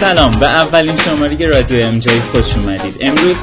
سلام. 0.00 0.38
به 0.38 0.46
اولین 0.46 0.96
شماره 0.96 1.46
رادیو 1.46 1.86
ام 1.86 1.98
جی 1.98 2.20
خوش 2.32 2.56
اومدید. 2.56 2.96
امروز 3.00 3.36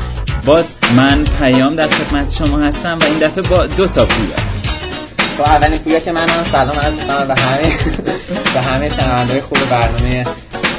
باز 0.45 0.73
من 0.97 1.23
پیام 1.39 1.75
در 1.75 1.87
خدمت 1.87 2.33
شما 2.33 2.59
هستم 2.59 2.99
و 3.01 3.05
این 3.05 3.17
دفعه 3.17 3.41
با 3.41 3.65
دو 3.65 3.87
تا 3.87 4.05
پویا. 4.05 4.35
با 5.37 5.45
اولین 5.45 5.79
پویا 5.79 5.99
که 5.99 6.11
من 6.11 6.29
هم 6.29 6.43
سلام 6.51 6.79
عرض 6.79 6.93
می‌کنم 6.93 7.27
به 7.27 7.35
همه 7.41 7.73
به 8.53 8.61
همه 8.61 8.89
شنونده‌های 8.89 9.41
خوب 9.41 9.57
برنامه 9.69 10.25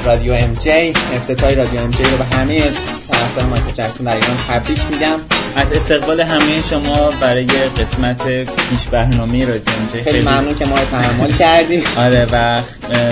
رادیو 0.05 0.33
ام 0.33 0.53
جی. 0.53 0.93
افتتاح 1.15 1.53
رادیو 1.53 1.79
ام 1.81 1.89
جی 1.89 2.03
رو 2.03 2.17
به 2.17 2.37
همه 2.37 2.63
طرفدار 3.11 3.45
مایکل 3.45 3.71
جکسون 3.73 4.05
در 4.05 4.15
ایران 4.15 4.37
تبریک 4.49 4.79
میگم. 4.91 5.17
از 5.55 5.71
استقبال 5.71 6.21
همه 6.21 6.61
شما 6.69 7.11
برای 7.21 7.47
قسمت 7.79 8.27
پیش 8.69 8.87
برنامه 8.91 9.45
رادیو 9.45 9.73
ام 9.79 9.89
جی. 9.93 10.01
خیلی 10.01 10.21
ممنون 10.21 10.55
که 10.55 10.65
ما 10.65 10.75
رو 10.75 10.85
تحمل 10.85 11.31
کردی. 11.31 11.83
آره 12.05 12.27
و 12.31 12.61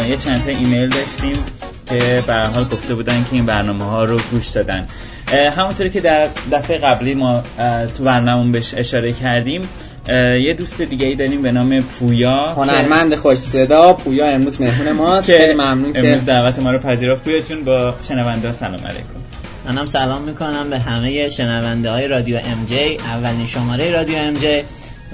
یه 0.09 0.17
چند 0.17 0.43
تا 0.43 0.49
ایمیل 0.49 0.89
داشتیم. 0.89 1.37
که 1.89 2.23
به 2.27 2.33
حال 2.33 2.63
گفته 2.63 2.95
بودن 2.95 3.23
که 3.29 3.35
این 3.35 3.45
برنامه 3.45 3.85
ها 3.85 4.03
رو 4.03 4.19
گوش 4.31 4.47
دادن. 4.47 4.85
همونطوری 5.57 5.89
که 5.89 6.01
در 6.01 6.27
دفعه 6.51 6.77
قبلی 6.77 7.13
ما 7.13 7.43
تو 7.97 8.03
برنامه 8.03 8.51
بهش 8.51 8.73
اشاره 8.77 9.13
کردیم 9.13 9.69
یه 10.09 10.53
دوست 10.57 10.81
دیگه 10.81 11.05
ای 11.05 11.15
داریم 11.15 11.41
به 11.41 11.51
نام 11.51 11.81
پویا. 11.81 12.53
هنرمند 12.53 13.15
خوش 13.15 13.37
صدا 13.37 13.93
پویا 13.93 14.27
امروز 14.27 14.61
مهمون 14.61 14.91
ماست. 14.91 15.37
خیلی 15.37 15.53
ممنون 15.53 15.93
که 15.93 15.99
امروز 15.99 16.25
دعوت 16.25 16.59
ما 16.59 16.71
رو 16.71 16.79
پذیرفت. 16.79 17.23
پویا 17.23 17.39
جون 17.39 17.63
با 17.63 17.93
شنونده 18.07 18.51
سلام 18.51 18.85
علیکم. 18.85 19.05
منم 19.65 19.85
سلام 19.85 20.21
می‌کنم 20.21 20.69
به 20.69 20.79
همه 20.79 21.29
شنونده 21.29 21.91
های 21.91 22.07
رادیو 22.07 22.37
ام 22.37 22.65
جی 22.65 22.97
اولین 22.97 23.45
شماره 23.45 23.91
رادیو 23.91 24.17
ام 24.17 24.33
جی. 24.33 24.63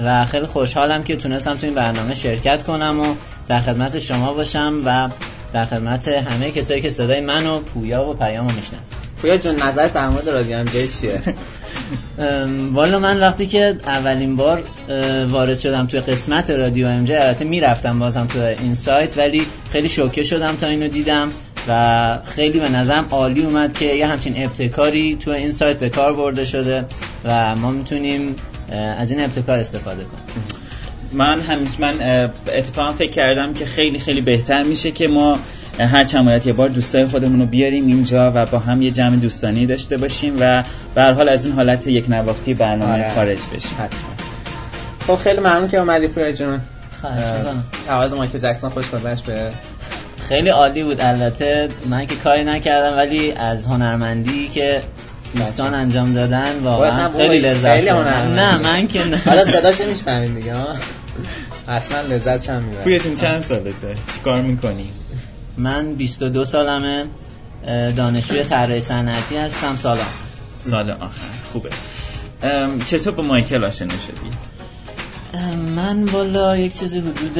و 0.04 0.24
خیلی 0.24 0.46
خوشحالم 0.46 1.02
که 1.02 1.16
تونستم 1.16 1.54
تو 1.54 1.66
این 1.66 1.74
برنامه 1.74 2.14
شرکت 2.14 2.62
کنم 2.62 3.00
و 3.00 3.14
در 3.48 3.60
خدمت 3.60 3.98
شما 3.98 4.32
باشم 4.32 4.82
و 4.86 5.08
در 5.52 5.64
خدمت 5.64 6.08
همه 6.08 6.50
کسایی 6.50 6.80
که 6.80 6.88
صدای 6.88 7.20
من 7.20 7.46
و 7.46 7.58
پویا 7.58 8.08
و 8.08 8.14
پیامو 8.14 8.50
میشنن 8.50 8.78
پویا 9.22 9.36
جون 9.36 9.62
نظرت 9.62 9.92
در 9.92 10.08
مورد 10.08 10.28
رادیو 10.28 10.56
ام 10.56 10.66
چیه؟ 11.00 11.20
والا 12.72 12.98
من 12.98 13.20
وقتی 13.20 13.46
که 13.46 13.76
اولین 13.86 14.36
بار 14.36 14.62
وارد 15.30 15.58
شدم 15.58 15.86
توی 15.86 16.00
قسمت 16.00 16.50
رادیو 16.50 16.86
ام 16.86 17.04
جی 17.04 17.14
البته 17.14 17.44
می‌رفتم 17.44 17.98
بازم 17.98 18.26
تو 18.26 18.38
این 18.38 18.74
سایت 18.74 19.18
ولی 19.18 19.46
خیلی 19.70 19.88
شوکه 19.88 20.22
شدم 20.22 20.56
تا 20.56 20.66
اینو 20.66 20.88
دیدم 20.88 21.32
و 21.68 22.18
خیلی 22.24 22.58
به 22.58 22.68
نظرم 22.68 23.06
عالی 23.10 23.42
اومد 23.44 23.72
که 23.72 23.84
یه 23.84 24.06
همچین 24.06 24.44
ابتکاری 24.44 25.16
تو 25.16 25.30
این 25.30 25.52
سایت 25.52 25.78
به 25.78 25.88
کار 25.88 26.12
برده 26.12 26.44
شده 26.44 26.84
و 27.24 27.56
ما 27.56 27.70
می‌تونیم 27.70 28.36
از 28.98 29.10
این 29.10 29.24
ابتکار 29.24 29.58
استفاده 29.58 30.04
کنیم. 30.04 30.61
من 31.12 31.40
همیشه 31.40 31.80
من 31.80 31.94
اتفاقا 32.54 32.92
فکر 32.92 33.10
کردم 33.10 33.54
که 33.54 33.66
خیلی 33.66 33.98
خیلی 33.98 34.20
بهتر 34.20 34.62
میشه 34.62 34.90
که 34.90 35.08
ما 35.08 35.38
هر 35.78 36.04
چند 36.04 36.46
یه 36.46 36.52
بار 36.52 36.68
دوستای 36.68 37.06
خودمون 37.06 37.40
رو 37.40 37.46
بیاریم 37.46 37.86
اینجا 37.86 38.32
و 38.34 38.46
با 38.46 38.58
هم 38.58 38.82
یه 38.82 38.90
جمع 38.90 39.16
دوستانی 39.16 39.66
داشته 39.66 39.96
باشیم 39.96 40.36
و 40.40 40.64
به 40.94 41.02
حال 41.02 41.28
از 41.28 41.46
اون 41.46 41.54
حالت 41.56 41.86
یک 41.86 42.10
نواختی 42.10 42.54
برنامه 42.54 42.92
آره. 42.92 43.14
خارج 43.14 43.38
بشیم. 43.54 43.78
خب 45.06 45.16
خیلی 45.16 45.40
ممنون 45.40 45.68
که 45.68 45.78
اومدی 45.78 46.08
پویا 46.08 46.32
جون. 46.32 46.60
تولد 47.86 48.14
مایکل 48.14 48.38
جکسون 48.38 48.70
خوش 48.70 48.90
گذشت 48.90 49.24
به. 49.24 49.50
خیلی 50.28 50.48
عالی 50.48 50.82
بود 50.82 51.00
البته. 51.00 51.68
من 51.90 52.06
که 52.06 52.16
کاری 52.16 52.44
نکردم 52.44 52.96
ولی 52.96 53.32
از 53.32 53.66
هنرمندی 53.66 54.48
که 54.48 54.82
دوستان 55.36 55.74
انجام 55.74 56.14
دادن 56.14 56.58
واقعا 56.62 57.08
خیلی 57.08 57.38
لذت 57.38 57.74
خیلی 57.74 57.90
نه 57.90 58.58
من 58.58 58.88
که 58.88 59.04
نه. 59.04 59.16
حالا 59.26 59.44
صداش 59.44 59.80
میشنوین 59.80 60.34
دیگه 60.34 60.54
حتما 61.68 62.00
لذت 62.00 62.50
هم 62.50 62.62
می‌برید 62.62 62.84
پویا 62.84 62.98
جون 62.98 63.14
چند 63.14 63.42
سالته؟ 63.42 63.94
چیکار 64.14 64.42
می‌کنی؟ 64.42 64.90
من 65.56 65.94
22 65.94 66.44
سالمه. 66.44 67.06
دانشجوی 67.96 68.44
طراحی 68.44 68.80
صنعتی 68.80 69.36
هستم. 69.36 69.76
سالم 69.76 70.06
سال 70.58 70.90
آخر. 70.90 71.26
خوبه. 71.52 71.70
چطور 72.86 73.12
با 73.12 73.22
مایکل 73.22 73.64
آشنا 73.64 73.88
شدی؟ 73.88 74.30
من 75.76 76.04
والا 76.04 76.56
یک 76.56 76.78
چیزی 76.78 76.98
حدود 76.98 77.38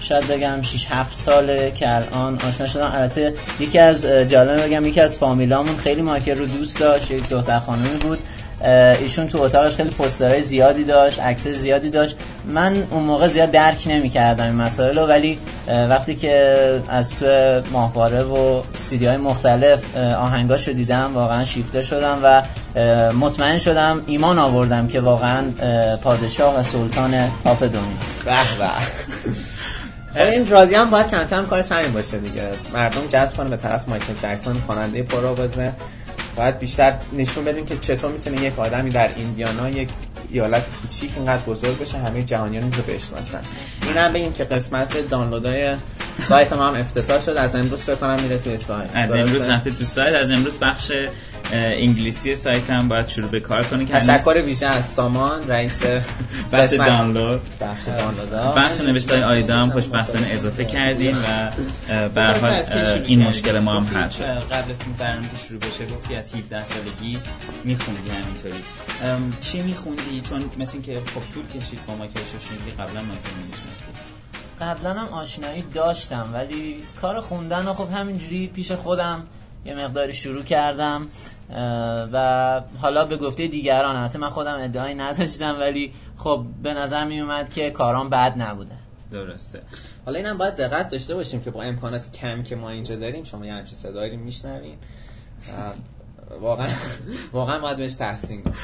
شاید 0.00 0.26
بگم 0.26 0.62
6 0.62 0.86
7 0.90 1.14
ساله 1.14 1.70
که 1.70 1.96
الان 1.96 2.38
آشنا 2.48 2.66
شدم. 2.66 2.92
البته 2.94 3.34
یکی 3.60 3.78
از 3.78 4.04
جالب 4.04 4.66
بگم 4.66 4.86
یکی 4.86 5.00
از 5.00 5.16
فامیلامون 5.16 5.76
خیلی 5.76 6.02
مایکل 6.02 6.38
رو 6.38 6.46
دوست 6.46 6.78
داشت 6.78 7.10
یک 7.10 7.28
دختر 7.28 7.58
خانمی 7.58 7.98
بود. 7.98 8.18
ایشون 9.00 9.28
تو 9.28 9.42
اتاقش 9.42 9.76
خیلی 9.76 9.90
پسترهای 9.90 10.42
زیادی 10.42 10.84
داشت 10.84 11.20
عکس 11.20 11.48
زیادی 11.48 11.90
داشت. 11.90 12.16
من 12.46 12.86
اون 12.90 13.02
موقع 13.02 13.26
زیاد 13.26 13.50
درک 13.50 13.84
نمی 13.86 14.08
کردم 14.08 14.44
این 14.44 14.54
مسائل 14.54 14.98
رو 14.98 15.06
ولی 15.06 15.38
وقتی 15.68 16.16
که 16.16 16.58
از 16.88 17.14
تو 17.14 17.26
ماهواره 17.72 18.22
و 18.22 18.62
سیدی 18.78 19.06
های 19.06 19.16
مختلف 19.16 19.96
آهنگاش 19.96 20.68
رو 20.68 20.74
دیدم 20.74 21.10
واقعا 21.14 21.44
شیفته 21.44 21.82
شدم 21.82 22.20
و 22.22 22.42
مطمئن 23.12 23.58
شدم 23.58 24.02
ایمان 24.06 24.38
آوردم 24.38 24.88
که 24.88 25.00
واقعا 25.00 25.42
پادشاه 26.02 26.58
و 26.58 26.62
سلطان 26.62 27.30
پاپ 27.44 27.62
دنیا 27.62 27.80
به. 28.24 28.38
این 30.16 30.48
راضی 30.48 30.74
هم 30.74 30.90
باید 30.90 31.10
کم 31.10 31.24
کم 31.24 31.46
کارش 31.46 31.72
همین 31.72 31.92
باشه 31.92 32.18
دیگه. 32.18 32.50
مردم 32.72 33.06
جذب 33.06 33.36
کنه 33.36 33.48
به 33.48 33.56
طرف 33.56 33.88
مایکل 33.88 34.14
جکسون 34.22 34.60
خواننده 34.66 35.02
پرآوازه 35.02 35.72
باید 36.36 36.58
بیشتر 36.58 36.94
نشون 37.12 37.44
بدیم 37.44 37.66
که 37.66 37.76
چطور 37.76 38.10
می‌تونه 38.10 38.42
یک 38.42 38.58
آدمی 38.58 38.90
در 38.90 39.10
ایندیانا 39.16 39.70
یک 39.70 39.88
ایالت 40.30 40.66
کوچیک 40.82 41.10
اینقدر 41.16 41.42
بزرگ 41.42 41.78
بشه 41.78 41.98
همه 41.98 42.22
جهانیان 42.22 42.72
رو 42.72 42.82
بشناسن. 42.82 43.40
این 43.82 43.96
هم 43.96 44.12
بگیم 44.12 44.32
که 44.32 44.44
قسمت 44.44 45.08
دانلودای 45.08 45.74
سایت 46.18 46.52
ما 46.52 46.68
هم 46.68 46.80
افتتاح 46.80 47.20
شد. 47.20 47.30
از 47.30 47.56
امروز 47.56 47.84
فکر 47.84 47.94
کنم 47.94 48.20
میره 48.20 48.38
توی 48.38 48.56
سایت. 48.56 48.90
از 48.94 49.12
امروز 49.12 49.48
رفته 49.48 49.70
تو 49.70 49.84
سایت. 49.84 50.14
از 50.14 50.30
امروز 50.30 50.58
بخش 50.58 50.92
انگلیسی 51.52 52.34
سایت 52.34 52.70
هم 52.70 52.88
باید 52.88 53.08
شروع 53.08 53.30
به 53.30 53.40
کار 53.40 53.64
کنه 53.64 53.84
تشکر 53.84 54.42
ویژه 54.42 54.66
از 54.66 54.86
سامان 54.86 55.48
رئیس 55.48 55.82
بخش 56.52 56.72
دانلود. 56.72 57.40
بخش 57.60 57.84
دانلود 57.84 58.54
بخش 58.56 58.80
نوشته 58.80 59.24
آیدا 59.24 59.56
هم 59.56 59.70
خوشبختانه 59.70 60.28
اضافه 60.30 60.64
کردیم 60.64 61.16
و 61.16 61.50
به 62.08 62.22
حال 62.22 62.52
این 63.04 63.22
مشکل 63.22 63.58
ما 63.58 63.74
هم 63.74 63.98
حل 63.98 64.08
شد. 64.08 64.24
قبل 64.24 64.70
از 64.70 64.76
این 64.86 64.92
برنامه 64.98 65.28
شروع 65.48 65.60
بشه 65.60 65.86
گفتی 65.86 66.14
از 66.14 66.34
17 66.34 66.64
سالگی 66.64 67.18
میخوندی 67.64 68.10
همینطوری. 68.10 68.62
چی 69.40 69.62
میخوندی؟ 69.62 70.20
چون 70.28 70.50
مثل 70.58 70.72
اینکه 70.72 70.94
خب 70.94 71.34
طول 71.34 71.46
کشید 71.46 71.86
با 71.86 71.94
ما 71.94 72.06
که 72.06 72.20
قبلا 72.78 73.00
ما 73.00 73.14
قبلا 74.60 74.92
هم 74.92 75.08
آشنایی 75.14 75.62
داشتم 75.62 76.30
ولی 76.32 76.82
کار 77.00 77.20
خوندن 77.20 77.66
رو 77.66 77.72
خب 77.72 77.88
همینجوری 77.92 78.46
پیش 78.46 78.72
خودم 78.72 79.26
یه 79.64 79.74
مقداری 79.74 80.12
شروع 80.12 80.42
کردم 80.42 81.06
و 82.12 82.62
حالا 82.78 83.04
به 83.04 83.16
گفته 83.16 83.46
دیگران 83.46 83.96
حتی 83.96 84.18
من 84.18 84.30
خودم 84.30 84.58
ادعایی 84.60 84.94
نداشتم 84.94 85.56
ولی 85.60 85.92
خب 86.16 86.44
به 86.62 86.74
نظر 86.74 87.04
می 87.04 87.20
اومد 87.20 87.48
که 87.48 87.70
کارام 87.70 88.10
بد 88.10 88.34
نبوده. 88.36 88.74
درسته. 89.10 89.62
حالا 90.06 90.18
اینم 90.18 90.38
باید 90.38 90.56
دقت 90.56 90.88
داشته 90.88 91.14
باشیم 91.14 91.40
که 91.40 91.50
با 91.50 91.62
امکانات 91.62 92.12
کم 92.12 92.42
که 92.42 92.56
ما 92.56 92.70
اینجا 92.70 92.96
داریم 92.96 93.24
شما 93.24 93.46
یه 93.46 93.52
همچین 93.52 93.74
صدایی 93.74 94.10
رو 94.10 94.18
میشنوین. 94.18 94.76
واقعا 96.40 96.68
واقعا 97.32 97.58
باید 97.58 97.76
بهش 97.76 97.94
تحسین 97.94 98.42
کنیم. 98.42 98.56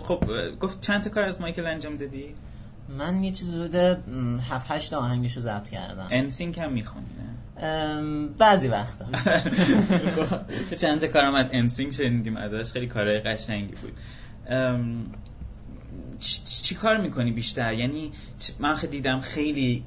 خب 0.00 0.24
گفت 0.60 0.80
چند 0.80 1.02
تا 1.02 1.10
کار 1.10 1.22
از 1.22 1.40
مایکل 1.40 1.66
انجام 1.66 1.96
دادی؟ 1.96 2.34
من 2.88 3.24
یه 3.24 3.32
چیز 3.32 3.54
بوده 3.54 3.98
7 4.50 4.70
8 4.70 4.90
تا 4.90 4.98
آهنگشو 4.98 5.40
ضبط 5.40 5.68
کردم. 5.68 6.06
انسینگ 6.10 6.60
هم 6.60 6.72
می‌خونی 6.72 7.06
بعضی 8.38 8.68
وقتا. 8.68 9.04
چند 10.80 11.00
تا 11.00 11.06
کارم 11.06 11.34
از 11.34 11.46
انسینگ 11.52 11.92
شنیدیم 11.92 12.36
ازش 12.36 12.72
خیلی 12.72 12.86
کارهای 12.86 13.20
قشنگی 13.20 13.74
بود. 13.74 13.92
چی 16.62 16.74
کار 16.74 16.96
می‌کنی 16.96 17.32
بیشتر؟ 17.32 17.72
یعنی 17.72 18.12
من 18.58 18.74
خیلی 18.74 18.92
دیدم 18.92 19.20
خیلی 19.20 19.84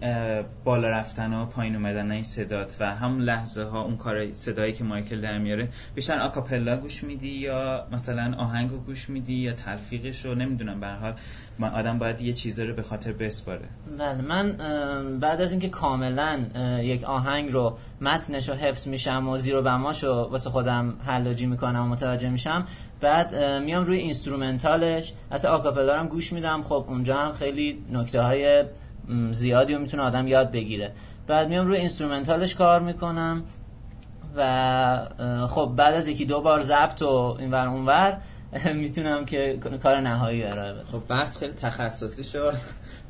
بالا 0.64 0.90
رفتن 0.90 1.34
و 1.34 1.46
پایین 1.46 1.76
اومدن 1.76 2.12
این 2.12 2.24
صدات 2.24 2.78
و 2.80 2.96
هم 2.96 3.20
لحظه 3.20 3.64
ها 3.64 3.81
اون 3.81 3.98
کار 3.98 4.31
صدایی 4.31 4.74
که 4.74 4.84
مایکل 4.84 5.22
در 5.22 5.38
میاره 5.38 5.70
بیشتر 5.96 6.20
آکاپلا 6.20 6.78
گوش 6.78 7.04
میدی 7.04 7.28
یا 7.28 7.88
مثلا 7.92 8.36
آهنگ 8.38 8.70
رو 8.70 8.78
گوش 8.78 9.10
میدی 9.10 9.34
یا 9.34 9.54
تلفیقش 9.54 10.26
رو؟ 10.26 10.36
نمی‌دونم 10.36 10.80
به 10.80 10.88
حال 10.88 11.14
من 11.60 11.70
آدم 11.70 12.00
باید 12.00 12.22
یه 12.22 12.34
چیزی 12.34 12.64
رو 12.64 12.74
به 12.74 12.84
خاطر 12.84 13.12
بسپاره. 13.12 13.66
بله 14.00 14.22
من 14.22 14.58
بعد 15.20 15.42
از 15.42 15.52
اینکه 15.52 15.70
کاملا 15.70 16.40
یک 16.81 17.04
آهنگ 17.04 17.52
رو 17.52 17.78
متنش 18.02 18.50
رو 18.50 18.56
حفظ 18.56 18.88
میشم 18.88 19.30
و 19.30 19.38
زیر 19.38 19.56
و 19.56 19.62
بماش 19.62 20.04
رو 20.04 20.14
واسه 20.31 20.50
خودم 20.50 20.98
حلاجی 21.06 21.46
می‌کنم 21.46 21.86
و 21.86 21.88
متوجه 21.88 22.30
میشم 22.30 22.66
بعد 23.02 23.36
میام 23.36 23.86
روی 23.86 23.98
instrumental 23.98 24.97
ش 24.97 25.14
حتی 25.31 25.48
آکاپلا 25.48 26.00
هم 26.00 26.08
میدم 26.31 26.63
خب 26.63 26.86
اونجا 26.88 27.18
هم 27.18 27.33
خیلی 27.33 27.83
نکته 27.92 28.21
های 28.21 28.63
زیادی 29.33 29.74
رو 29.74 29.81
می‌تونه 29.81 30.04
آدم 30.04 30.27
یاد 30.27 30.51
بگیره. 30.51 30.92
بعد 31.27 31.48
میام 31.48 31.68
روی 31.68 31.77
instrumental 31.78 32.44
ش 32.44 32.56
کار 32.56 32.80
می‌کنم 32.80 33.44
و 34.36 35.48
خب 35.50 35.74
بعد 35.75 35.94
از 35.94 36.07
یکی 36.07 36.25
دو 36.25 36.42
بار 36.42 36.62
ضبط 36.62 37.01
و 37.01 37.38
اینور 37.39 37.68
اونور 37.68 38.18
می‌تونم 38.75 39.25
که 39.25 39.60
کار 39.83 40.00
نهایی 40.00 40.44
ارائه 40.44 40.74
بدم. 40.74 40.83
خب 40.92 41.01
بس 41.10 41.38
خیلی 41.38 41.54
تخصصی 41.54 42.24
شد. 42.24 42.54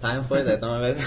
پنج 0.02 0.22
خود 0.22 0.48
ادامه 0.48 0.92
بده. 0.92 1.04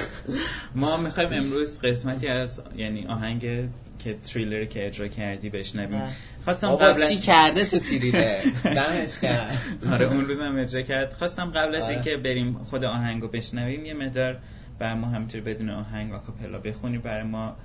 ما 0.75 0.96
می‌خوایم 0.96 1.32
امروز 1.32 1.81
قسمتی 1.81 2.28
از 2.28 2.62
یعنی 2.76 3.06
آهنگ 3.06 3.69
که 3.99 4.15
تریلر 4.15 4.65
که 4.65 4.87
اجرا 4.87 5.09
کردی 5.09 5.50
بشنویم 5.50 6.03
خواستم 6.44 6.77
قبل 6.77 7.09
چی 7.09 7.17
کرده 7.17 7.65
تو 7.65 7.79
تریلر 7.79 8.41
دمش 8.79 9.19
کرد 9.19 9.59
آره 9.93 10.06
اون 10.06 10.29
روزم 10.29 10.59
اجرا 10.59 10.83
کرد. 10.83 11.12
خواستم 11.12 11.50
قبل 11.50 11.75
از 11.75 11.85
آره. 11.85 11.93
اینکه 11.94 12.17
بریم 12.17 12.55
خود 12.55 12.85
آهنگو 12.85 13.29
بشنویم 13.29 13.85
یه 13.85 13.94
مدار 13.94 14.39
بر 14.79 14.94
ما 14.94 15.06
همینطور 15.06 15.41
بدون 15.41 15.71
آهنگ 15.71 16.12
آکاپلا 16.12 16.59
بخونی. 16.59 16.99
برای 16.99 17.23
ما 17.23 17.56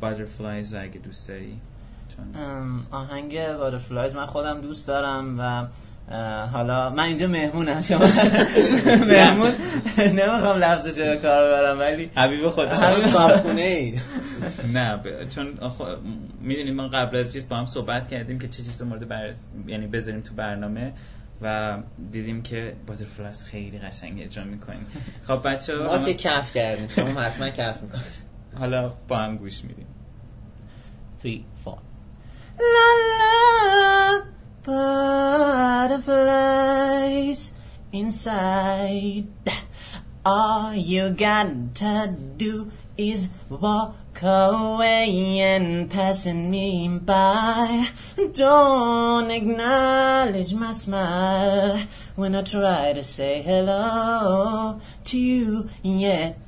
باترفلایز 0.00 0.74
اگه 0.74 0.98
دوست 0.98 1.28
داری. 1.28 1.60
آهنگ 2.90 3.48
باترفلایز 3.48 4.14
من 4.14 4.26
خودم 4.26 4.60
دوست 4.60 4.88
دارم 4.88 5.36
و 5.38 5.66
حالا 6.52 6.90
من 6.90 7.02
اینجا 7.02 7.26
مهمونم 7.26 7.80
شما 7.80 7.98
مهمون. 9.08 9.50
نمی‌خوام 10.18 10.58
لفظ 10.58 10.98
جای 10.98 11.18
کار 11.18 11.50
برم 11.50 11.78
ولی 11.78 12.10
حبیب 12.16 12.48
خود 12.48 12.72
صابخونه 12.72 13.60
ای 13.60 13.94
نه 14.74 15.00
چون 15.30 15.58
می‌دونید 16.40 16.74
ما 16.74 16.88
قبل 16.88 17.16
از 17.16 17.32
چیز 17.32 17.48
با 17.48 17.56
هم 17.56 17.66
صحبت 17.66 18.08
کردیم 18.08 18.38
که 18.38 18.48
چه 18.48 18.62
چیز 18.62 18.82
مورد 18.82 19.08
بر... 19.08 19.34
یعنی 19.66 19.86
بذاریم 19.86 20.20
تو 20.20 20.34
برنامه 20.34 20.92
و 21.42 21.76
دیدیم 22.12 22.42
که 22.42 22.76
باترفلاس 22.86 23.44
خیلی 23.44 23.78
قشنگ 23.78 24.22
اجرا 24.22 24.44
می‌کنیم. 24.44 24.86
خب 25.26 25.48
بچه 25.48 25.76
ما 25.76 25.98
که 25.98 26.14
کف 26.14 26.54
کردیم 26.54 26.88
شما 26.88 27.20
حتما 27.20 27.50
کف 27.50 27.82
می‌کنیم 27.82 28.02
حالا 28.58 28.92
با 29.08 29.18
هم 29.18 29.36
گوش 29.36 29.64
میدیم. 29.64 29.86
3 31.22 31.28
4 31.64 31.78
La 32.58 32.86
la 33.18 34.35
butterflies 34.66 36.02
inside. 37.92 39.28
All 40.24 40.74
you 40.74 41.10
got 41.10 41.76
to 41.76 42.16
do 42.36 42.72
is 42.98 43.28
walk 43.48 43.94
away 44.22 45.38
and 45.38 45.88
passing 45.88 46.50
me 46.50 46.98
by. 47.00 47.86
Don't 48.32 49.30
acknowledge 49.30 50.52
my 50.52 50.72
smile 50.72 51.78
when 52.16 52.34
I 52.34 52.42
try 52.42 52.92
to 52.92 53.04
say 53.04 53.42
hello 53.42 54.80
to 55.04 55.16
you 55.16 55.70
yet. 55.84 56.38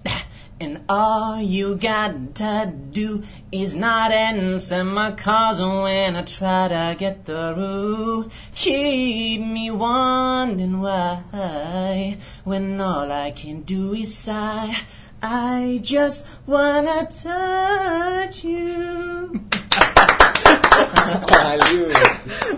And 0.61 0.83
all 0.89 1.41
you 1.41 1.77
got 1.77 2.35
to 2.37 2.75
do 2.91 3.23
is 3.53 3.77
not 3.77 4.11
answer 4.11 4.83
my 4.83 5.13
calls 5.13 5.61
when 5.61 6.17
I 6.17 6.23
try 6.23 6.69
to 6.69 6.97
get 6.99 7.25
through. 7.25 8.29
Keep 8.57 9.41
me 9.41 9.71
wondering 9.71 10.81
why, 10.81 12.17
when 12.43 12.81
all 12.81 13.13
I 13.13 13.31
can 13.31 13.61
do 13.61 13.95
is 13.95 14.17
sigh. 14.17 14.75
I 15.23 15.81
just 15.83 16.27
wanna 16.47 17.07
touch 17.07 18.45
you. 18.45 19.41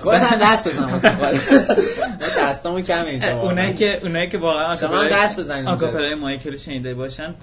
خودم 0.00 0.38
دست 0.42 0.68
بزنم 0.68 1.00
دستامو 2.40 2.80
کم 2.80 3.04
اینجا 3.04 3.40
اونایی 3.40 3.74
که 3.74 4.00
اونایی 4.02 4.28
که 4.28 4.38
واقعا 4.38 4.76
شما 4.76 5.04
دست 5.04 5.36
بزنید 5.36 5.68
آکاپلای 5.68 6.14
مایکل 6.14 6.56
شنیده 6.56 6.94
باشن. 6.94 7.34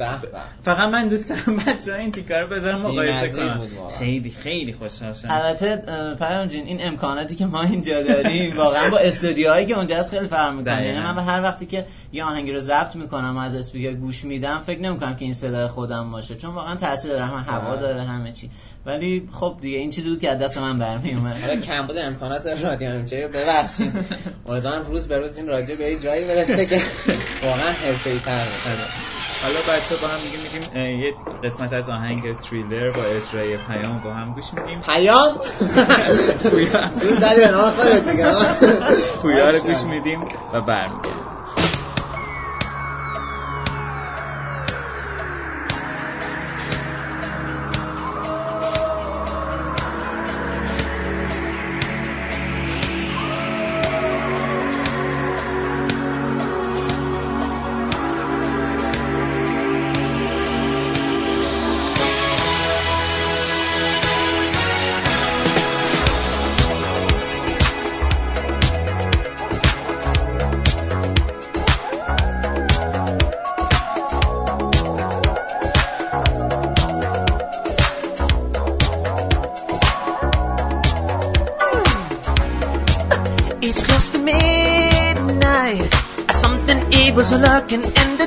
فقط 0.65 0.89
من 0.89 1.07
دوست 1.07 1.29
دارم 1.29 1.57
بچه‌ها 1.67 1.97
این 1.97 2.11
تیکار 2.11 2.41
رو 2.41 2.47
بذارم 2.47 2.81
مقایسه 2.81 3.29
کنم. 3.29 3.67
خیلی 3.99 4.29
خیلی 4.29 4.73
خوشحال 4.73 5.13
شدم. 5.13 5.31
البته 5.31 5.75
پیام 6.19 6.47
جین 6.47 6.65
این 6.65 6.87
امکاناتی 6.87 7.35
که 7.35 7.45
ما 7.45 7.63
اینجا 7.63 8.03
داریم 8.03 8.57
واقعا 8.57 8.89
با 8.89 8.97
استودیوهایی 8.97 9.65
که 9.65 9.77
اونجا 9.77 9.97
هست 9.97 10.11
خیلی 10.11 10.27
فرق 10.27 10.53
می‌کنه. 10.53 10.85
یعنی 10.85 10.99
من 10.99 11.23
هر 11.23 11.43
وقتی 11.43 11.65
که 11.65 11.85
یه 12.13 12.23
آهنگی 12.23 12.51
رو 12.51 12.59
ضبط 12.59 12.95
می‌کنم 12.95 13.37
از 13.37 13.55
اسپیکر 13.55 13.93
گوش 13.93 14.25
میدم 14.25 14.63
فکر 14.65 14.79
نمی‌کنم 14.79 15.15
که 15.15 15.25
این 15.25 15.33
صدای 15.33 15.67
خودم 15.67 16.11
باشه 16.11 16.35
چون 16.35 16.53
واقعا 16.53 16.75
تاثیر 16.75 17.11
داره 17.11 17.25
هم 17.25 17.45
هوا 17.53 17.75
داره 17.75 18.03
همه 18.03 18.31
چی. 18.31 18.49
ولی 18.85 19.29
خب 19.31 19.57
دیگه 19.61 19.77
این 19.77 19.89
چیزی 19.89 20.09
بود 20.09 20.19
که 20.19 20.31
از 20.31 20.39
دست 20.39 20.57
من 20.57 20.79
برمی 20.79 20.96
اومد 21.05 21.41
حالا 21.41 21.55
کم 21.61 21.87
بوده 21.87 22.03
امکانات 22.03 22.47
رادیو 22.47 22.89
امجه 22.89 23.27
ببخشید. 23.27 23.93
امیدوارم 24.47 24.85
روز 24.85 25.07
به 25.07 25.19
روز 25.19 25.37
این 25.37 25.47
رادیو 25.47 25.75
به 25.75 25.95
جایی 25.95 26.25
برسه 26.25 26.65
که 26.65 26.81
واقعا 27.41 27.71
حرفه‌ای 27.71 28.19
تر 28.19 28.49
بشه. 28.49 28.77
حالا 29.41 29.61
بچه 29.61 29.95
با 29.95 30.07
هم 30.07 30.21
دیگه 30.21 30.37
میگیم 30.37 30.61
یه 30.99 31.15
قسمت 31.43 31.73
از 31.73 31.89
آهنگ 31.89 32.39
تریلر 32.39 32.91
با 32.91 33.03
اجرای 33.03 33.57
پیام 33.57 33.99
با 33.99 34.13
هم 34.13 34.33
گوش 34.33 34.53
میدیم. 34.53 34.81
پیام؟ 34.81 35.39
زود 37.01 37.19
زدی 37.19 37.41
به 37.41 37.51
نام 37.51 37.71
خودت 37.71 38.09
دیگه. 38.09 38.25
پویا 39.21 39.49
رو 39.51 39.59
گوش 39.59 39.81
میدیم 39.83 40.27
و 40.53 40.61
برمیگردیم. 40.61 41.16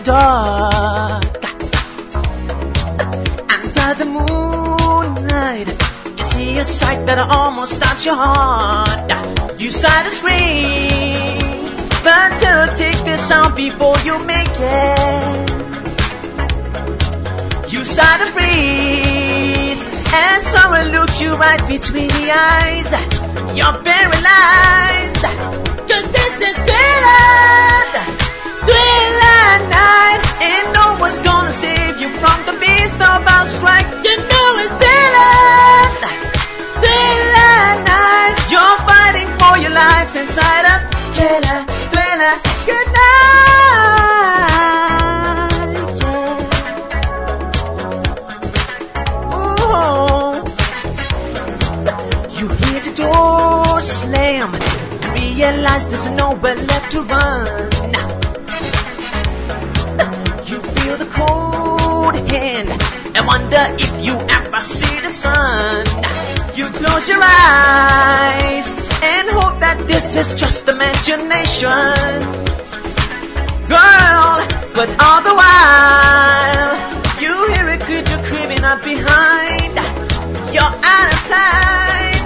Dark. 0.04 1.24
Under 3.56 3.94
the 3.98 4.06
moonlight, 4.06 5.68
you 6.16 6.22
see 6.22 6.58
a 6.58 6.64
sight 6.64 7.06
that 7.06 7.18
almost 7.18 7.74
stops 7.74 8.06
your 8.06 8.16
heart. 8.16 9.60
You 9.60 9.70
start 9.70 10.06
to 10.06 10.10
scream, 10.10 11.64
but 12.02 12.30
to 12.38 12.74
take 12.76 13.04
this 13.04 13.20
sound 13.20 13.56
before 13.56 13.98
you 14.00 14.18
make 14.24 14.48
it. 14.48 15.50
You 17.72 17.84
start 17.84 18.20
to 18.20 18.26
freeze, 18.32 19.82
and 20.14 20.42
someone 20.42 20.88
look 20.92 21.20
you 21.20 21.36
right 21.36 21.66
between 21.68 22.08
the 22.08 22.30
eyes. 22.32 22.90
You're 23.56 23.82
paralyzed, 23.84 25.24
cause 25.88 26.12
this 26.12 26.40
is 26.48 26.56
thriller. 26.56 27.69
About 33.22 33.46
strike. 33.48 33.86
You 34.06 34.16
know 34.30 34.48
it's 34.62 34.72
thriller, 34.80 35.74
thriller 36.82 37.64
night. 37.90 38.36
You're 38.52 38.78
fighting 38.88 39.28
for 39.40 39.54
your 39.62 39.74
life 39.84 40.10
inside 40.16 40.64
a 40.72 40.76
thriller, 41.16 41.60
thriller, 41.92 42.34
good 42.70 42.88
night. 43.00 43.20
Ooh. 49.36 50.34
You 52.38 52.46
hear 52.60 52.80
the 52.88 52.92
door 52.96 53.80
slam 53.80 54.50
realize 55.14 55.84
there's 55.86 56.08
nowhere 56.10 56.56
left 56.56 56.92
to 56.92 57.02
run. 57.02 57.79
Wonder 63.30 63.64
if 63.78 63.92
you 64.04 64.14
ever 64.38 64.60
see 64.60 64.96
the 65.06 65.08
sun. 65.08 65.86
You 66.58 66.66
close 66.80 67.08
your 67.08 67.22
eyes 67.22 68.66
and 69.12 69.24
hope 69.38 69.60
that 69.60 69.78
this 69.86 70.16
is 70.16 70.34
just 70.34 70.66
imagination. 70.66 71.70
Girl, 73.74 74.34
but 74.74 74.88
all 75.06 75.20
the 75.28 75.34
while, 75.42 76.74
you 77.22 77.34
hear 77.52 77.66
a 77.76 77.78
creature 77.86 78.20
creeping 78.28 78.64
up 78.64 78.82
behind. 78.82 79.74
You're 80.54 80.74
out 80.94 81.08
of 81.14 81.20
time, 81.38 82.24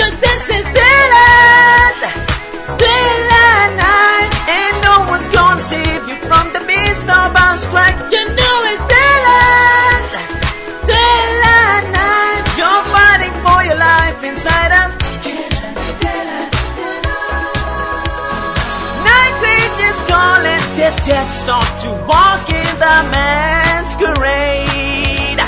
cause 0.00 0.16
this 0.24 0.44
is 0.56 0.64
daylight, 0.80 1.79
to 21.10 21.90
walk 22.06 22.48
in 22.48 22.78
the 22.78 23.02
man's 23.10 23.96
masquerade. 23.96 25.40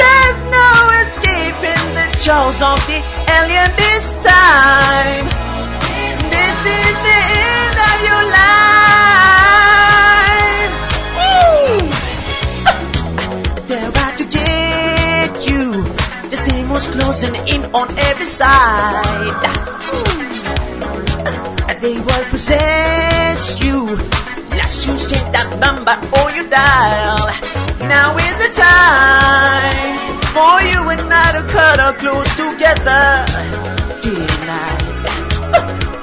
There's 0.00 0.38
no 0.52 0.70
escaping 1.00 1.84
the 1.96 2.06
jaws 2.22 2.60
of 2.60 2.78
the 2.86 3.00
alien 3.36 3.70
this 3.76 4.12
time. 4.22 5.24
This 6.28 6.58
is 6.78 6.94
the 7.08 7.20
end 7.40 7.76
of 7.90 7.98
your 8.08 8.24
life. 8.38 9.12
Woo! 11.18 11.78
They're 13.68 13.96
out 14.04 14.14
to 14.18 14.24
get 14.24 15.48
you. 15.48 15.64
This 16.28 16.40
thing 16.42 16.68
was 16.68 16.86
closing 16.88 17.34
in 17.48 17.62
on 17.74 17.88
every 17.98 18.26
side. 18.26 19.40
They 21.82 21.94
will 21.98 22.24
possess 22.30 22.81
number 25.58 25.96
or 26.18 26.30
you 26.30 26.48
dial. 26.48 27.26
Now 27.88 28.16
is 28.16 28.36
the 28.44 28.52
time 28.54 30.02
for 30.34 30.54
you 30.62 30.80
and 30.90 31.12
I 31.12 31.32
to 31.36 31.42
cut 31.52 31.80
our 31.80 31.94
close 31.94 32.30
together. 32.36 33.26
Tonight. 34.02 34.92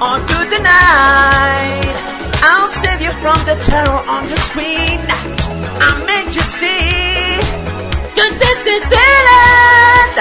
On 0.00 0.20
through 0.26 0.48
the 0.54 0.62
night. 0.62 2.10
I'll 2.42 2.68
save 2.68 3.00
you 3.02 3.12
from 3.20 3.38
the 3.44 3.56
terror 3.68 4.02
on 4.08 4.26
the 4.26 4.36
screen. 4.36 4.98
I 5.86 5.90
make 6.08 6.34
you 6.34 6.40
see. 6.40 7.36
Cause 8.16 8.34
this 8.44 8.60
is 8.74 8.82
Daylight. 8.96 10.16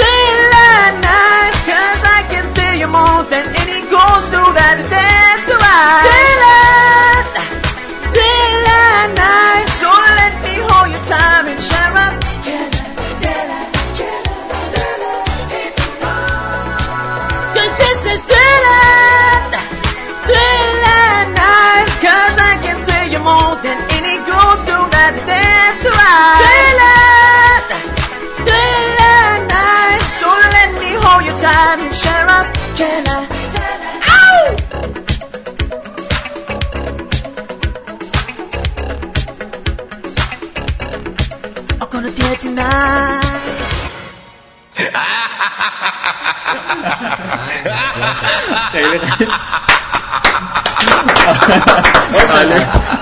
Daylight 0.00 0.94
night. 1.04 1.54
Cause 1.68 2.00
I 2.16 2.20
can 2.32 2.46
feel 2.56 2.74
you 2.80 2.88
more 2.88 3.24
than 3.28 3.53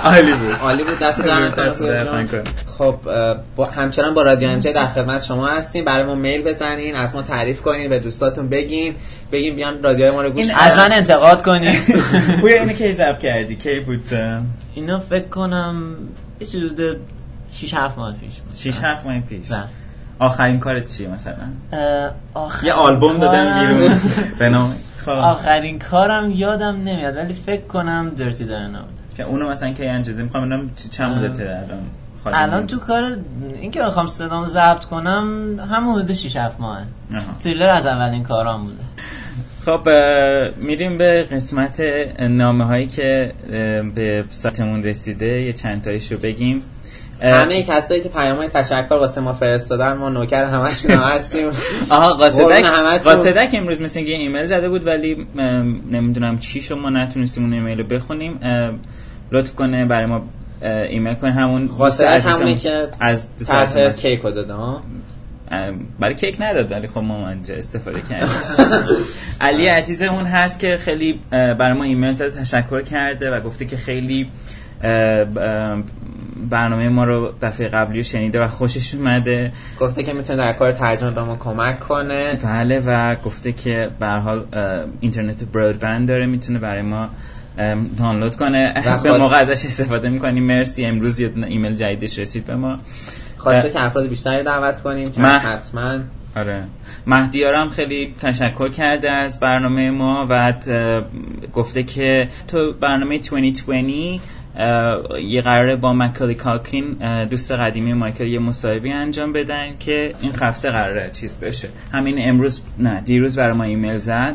عالی. 0.04 0.32
بود. 0.32 0.54
عالی 0.62 0.84
بود. 0.84 0.98
دست 0.98 1.22
در 1.22 1.48
نکنه. 2.14 2.42
خب 2.78 2.96
با 3.56 3.64
همچنان 3.64 4.14
با 4.14 4.22
رادیو 4.22 4.48
انجای 4.48 4.72
در 4.72 4.86
خدمت 4.86 5.22
شما 5.22 5.46
هستیم. 5.46 5.84
برای 5.84 6.06
ما 6.06 6.14
میل 6.14 6.42
بزنین 6.42 6.96
از 6.96 7.14
ما 7.14 7.22
تعریف 7.22 7.62
کنین 7.62 7.88
به 7.88 7.98
دوستاتون 7.98 8.48
بگین. 8.48 8.94
بگین 9.32 9.54
بیان 9.54 9.82
رادیوهای 9.82 10.14
ما 10.14 10.22
رو 10.22 10.30
گوش. 10.30 10.46
از 10.56 10.76
من 10.76 10.92
انتقاد 10.92 11.42
کنید 11.42 11.74
بویا 12.40 12.60
اینو 12.60 12.72
کی 12.72 12.92
ضبط 12.92 13.18
کردی؟ 13.18 13.56
کی 13.56 13.80
بود؟ 13.80 14.08
اینا 14.74 14.98
فکر 14.98 15.28
کنم 15.28 15.94
یه 16.40 16.46
چیز 16.46 16.62
حدود 16.62 17.00
6 17.52 17.74
7 17.74 17.98
ماه 17.98 18.14
پیش 18.14 18.40
بود. 18.40 18.56
6 18.56 18.78
7 18.82 19.06
ماه 19.06 19.20
پیش. 19.20 19.52
بله. 19.52 19.64
آخرین 20.18 20.58
کارت 20.58 20.96
چیه 20.96 21.08
مثلا؟ 21.08 21.34
آخرین 22.34 22.66
یه 22.66 22.72
آلبوم 22.72 23.18
دادن 23.18 23.60
بیرون. 23.60 24.00
به 24.38 24.48
نام 24.48 24.76
آخرین 25.08 25.78
کارم 25.78 26.30
یادم 26.30 26.76
نمیاد 26.76 27.16
ولی 27.16 27.34
فکر 27.34 27.66
کنم 27.66 28.12
درتی 28.18 28.44
داینا 28.44 28.78
بود. 28.78 29.16
که 29.16 29.22
اونو 29.22 29.48
مثلا 29.48 29.70
کی 29.70 29.86
انجام 29.86 30.16
می‌خوام 30.16 30.48
ببینم 30.48 30.70
چند 30.90 31.18
مدته 31.18 31.64
الان 31.68 31.78
الان. 32.26 32.66
تو 32.66 32.78
کار 32.78 33.16
اینکه 33.60 33.82
بخوام 33.82 34.06
صدامو 34.06 34.46
ضبط 34.46 34.84
کنم 34.84 35.58
همون 35.70 35.94
حدود 35.94 36.12
6 36.12 36.36
7 36.36 36.60
ماهه. 36.60 36.82
آها. 37.14 37.20
تریلر 37.42 37.68
از 37.68 37.86
اولین 37.86 38.22
کارام 38.22 38.64
بوده. 38.64 38.84
خب 39.64 39.88
میریم 40.56 40.98
به 40.98 41.22
قسمت 41.22 41.80
نامه 42.20 42.64
هایی 42.64 42.86
که 42.86 43.32
به 43.94 44.24
سایتمون 44.28 44.84
رسیده. 44.84 45.26
یه 45.26 45.52
چند 45.52 45.82
تایشو 45.82 46.18
بگیم. 46.18 46.62
اه، 47.20 47.34
همه 47.34 47.62
کسایی 47.62 48.00
که 48.00 48.08
پیام 48.08 48.36
های 48.36 48.48
تشکر 48.48 48.94
واسه 48.94 49.20
ما 49.20 49.32
فرستادن 49.32 49.92
ما 49.92 50.08
نوکر 50.08 50.44
همشون 50.44 50.90
هم 50.90 50.98
هستیم. 50.98 51.50
آها 51.90 52.14
قاصدک. 52.14 52.64
قاصدک 53.04 53.50
امروز 53.52 53.80
مثل 53.80 53.98
اینکه 53.98 54.12
ایمیل 54.12 54.46
زده 54.46 54.68
بود 54.68 54.86
ولی 54.86 55.26
نمی‌دونم 55.90 56.38
چی 56.38 56.62
شما 56.62 56.90
نتونستیم 56.90 57.44
اون 57.44 57.52
ایمیل 57.52 57.78
رو 57.78 57.84
بخونیم. 57.84 58.40
لطف 59.32 59.54
کنه 59.54 59.86
برای 59.86 60.06
ما 60.06 60.24
ایمیل 60.62 61.14
کنه 61.14 61.32
همون 61.32 61.66
قاصدک 61.66 62.22
همونی 62.26 62.54
که 62.54 62.88
از 63.00 63.28
طرح 63.46 63.62
عزیزم. 63.62 63.92
کیک 63.92 64.20
رو 64.20 64.30
داده 64.30 64.52
ها. 64.52 64.82
برای 66.00 66.14
کیک 66.14 66.36
نداد 66.40 66.72
ولی 66.72 66.88
خب 66.88 66.98
ما 66.98 67.28
اینجا 67.28 67.54
استفاده 67.54 68.00
کردیم. 68.00 68.28
علی 69.40 69.66
عزیزمون 69.66 70.24
هست 70.24 70.58
که 70.58 70.76
خیلی 70.76 71.20
برای 71.30 71.72
ما 71.72 71.84
ایمیل 71.84 72.12
زده 72.12 72.30
تشکر 72.30 72.82
کرده 72.82 73.30
و 73.30 73.40
گفته 73.40 73.64
که 73.64 73.76
خیلی 73.76 74.30
برنامه 76.50 76.88
ما 76.88 77.04
رو 77.04 77.32
دفعه 77.42 77.68
قبلی 77.68 77.98
رو 77.98 78.02
شنیده 78.02 78.44
و 78.44 78.48
خوشش 78.48 78.94
اومده. 78.94 79.52
گفته 79.80 80.02
که 80.02 80.12
می‌تونه 80.12 80.38
در 80.38 80.52
کار 80.52 80.72
ترجمه 80.72 81.10
به 81.10 81.22
ما 81.22 81.36
کمک 81.36 81.80
کنه. 81.80 82.38
بله 82.44 82.82
و 82.86 83.14
گفته 83.14 83.52
که 83.52 83.90
به 84.00 84.06
حال 84.06 84.44
اینترنت 85.00 85.44
برادبند 85.44 86.08
داره 86.08 86.26
می‌تونه 86.26 86.58
برای 86.58 86.82
ما 86.82 87.08
دانلود 87.98 88.36
کنه. 88.36 88.74
به 89.02 89.18
موقع 89.18 89.36
ازش 89.36 89.66
استفاده 89.66 90.08
می‌کنیم. 90.08 90.44
مرسی 90.44 90.84
امروز 90.84 91.20
یه 91.20 91.30
ایمیل 91.36 91.74
جدیدش 91.74 92.18
رسید 92.18 92.44
به 92.44 92.56
ما. 92.56 92.78
خواسته. 93.42 93.70
که 93.70 93.82
افراد 93.84 94.08
بیشتری 94.08 94.42
دعوت 94.44 94.80
کنیم 94.80 95.10
چند 95.10 95.24
من- 95.24 95.38
حتما. 95.38 95.98
آره. 96.36 96.64
مهدیارم 97.06 97.68
خیلی 97.68 98.14
تشکر 98.20 98.68
کرده 98.68 99.10
از 99.10 99.40
برنامه 99.40 99.90
ما 99.90 100.26
و 100.30 100.52
گفته 101.52 101.82
که 101.82 102.28
تو 102.48 102.72
برنامه 102.72 103.18
2020 103.18 104.20
اه، 104.56 105.20
یه 105.20 105.42
قراره 105.42 105.76
با 105.76 105.92
مکالی 105.92 106.34
کالکین 106.34 106.96
اه، 107.00 107.24
دوست 107.24 107.52
قدیمی 107.52 107.92
مایکل 107.92 108.26
یه 108.26 108.38
مصاحبه 108.38 108.94
انجام 108.94 109.32
بدن 109.32 109.66
که 109.80 110.14
این 110.20 110.32
هفته 110.40 110.70
قراره 110.70 111.10
چیز 111.12 111.34
بشه. 111.36 111.68
همین 111.92 112.28
امروز 112.28 112.62
نه 112.78 113.00
دیروز 113.00 113.36
برای 113.38 113.52
ما 113.56 113.64
ایمیل 113.64 113.98
زد. 113.98 114.34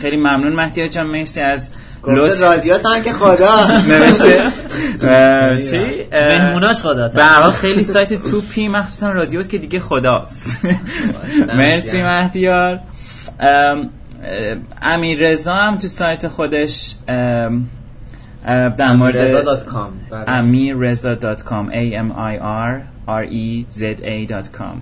خیلی 0.00 0.16
ممنون 0.16 0.52
مهدیار 0.52 0.88
جان 0.88 1.06
مرسی 1.06 1.40
از 1.40 1.70
لطف. 2.06 2.40
رادیو 2.40 2.74
هم 2.74 3.02
که 3.02 3.12
خدا. 3.12 3.66
نوشته. 3.88 4.42
چی؟ 5.70 6.06
مهموناش 6.12 6.80
خدا. 6.82 7.08
به 7.08 7.24
هر 7.24 7.42
حال 7.42 7.50
خیلی 7.50 7.84
سایت 7.84 8.22
توپی 8.22 8.68
مخصوصا 8.68 9.12
رادیو 9.12 9.42
که 9.42 9.58
دیگه 9.58 9.80
خداست. 9.80 10.58
مرسی 11.58 12.02
مهدیار 12.02 12.80
امیر 14.82 15.18
رضا 15.18 15.54
هم 15.54 15.78
تو 15.78 15.88
سایت 15.88 16.28
خودش 16.28 16.94
در 18.46 18.92
مورد 18.92 19.16
رضا.com. 19.16 20.10
بله. 20.10 20.24
amirreza.com 20.24 21.70
a 21.70 21.94
m 21.94 22.12
i 22.12 22.38
r 22.38 22.82
r 23.08 23.24
e 23.26 23.66
z 23.78 23.82
a.com 23.82 24.76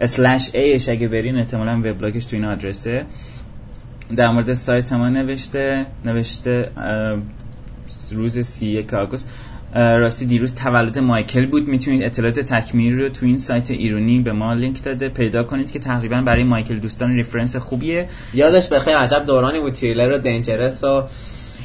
slash 0.00 0.50
ایش 0.54 0.88
اگه 0.88 1.08
برین 1.08 1.38
احتمالا 1.38 1.72
وبلاگش 1.72 2.24
تو 2.24 2.36
این 2.36 2.44
آدرسه. 2.44 3.04
در 4.16 4.30
مورد 4.30 4.54
سایت 4.54 4.92
ما 4.92 5.08
نوشته 5.08 5.86
نوشته 6.04 6.70
روز 8.12 8.38
سی 8.38 8.66
یک 8.66 8.94
آگوست. 8.94 9.28
راستی 9.74 10.26
دیروز 10.26 10.54
تولد 10.54 10.98
مایکل 10.98 11.46
بود. 11.46 11.68
می‌تونید 11.68 12.02
اطلاعات 12.02 12.40
تکمیلی 12.40 13.02
رو 13.02 13.08
تو 13.08 13.26
این 13.26 13.38
سایت 13.38 13.70
ایرونی 13.70 14.20
به 14.20 14.32
ما 14.32 14.54
لینک 14.54 14.82
داده. 14.82 15.08
پیدا 15.08 15.44
کنید 15.44 15.70
که 15.70 15.78
تقریبا 15.78 16.20
برای 16.20 16.44
مایکل 16.44 16.76
دوستان 16.76 17.14
reference 17.14 17.56
خوبیه. 17.56 18.08
یادش 18.34 18.68
بخیر 18.68 18.96
عجب 18.96 19.24
دورانی 19.24 19.60
بود 19.60 19.72
تریلر 19.72 20.12
و 20.12 20.18
Dangerous 20.18 20.84
و 20.84 21.02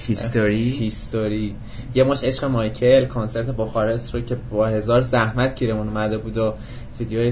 HIStory. 0.08 0.70
HIStory. 0.70 1.56
یه 1.96 2.04
مش 2.04 2.24
عشق 2.24 2.46
مایکل 2.46 3.06
کنسرت 3.06 3.46
بخارست 3.46 4.14
رو 4.14 4.22
که 4.22 4.38
با 4.52 4.68
هزار 4.68 5.02
زحمت 5.02 5.56
گیرمون 5.56 5.88
اومده 5.88 6.18
بود 6.18 6.38
و 6.38 6.54
ویدیوهای 7.00 7.32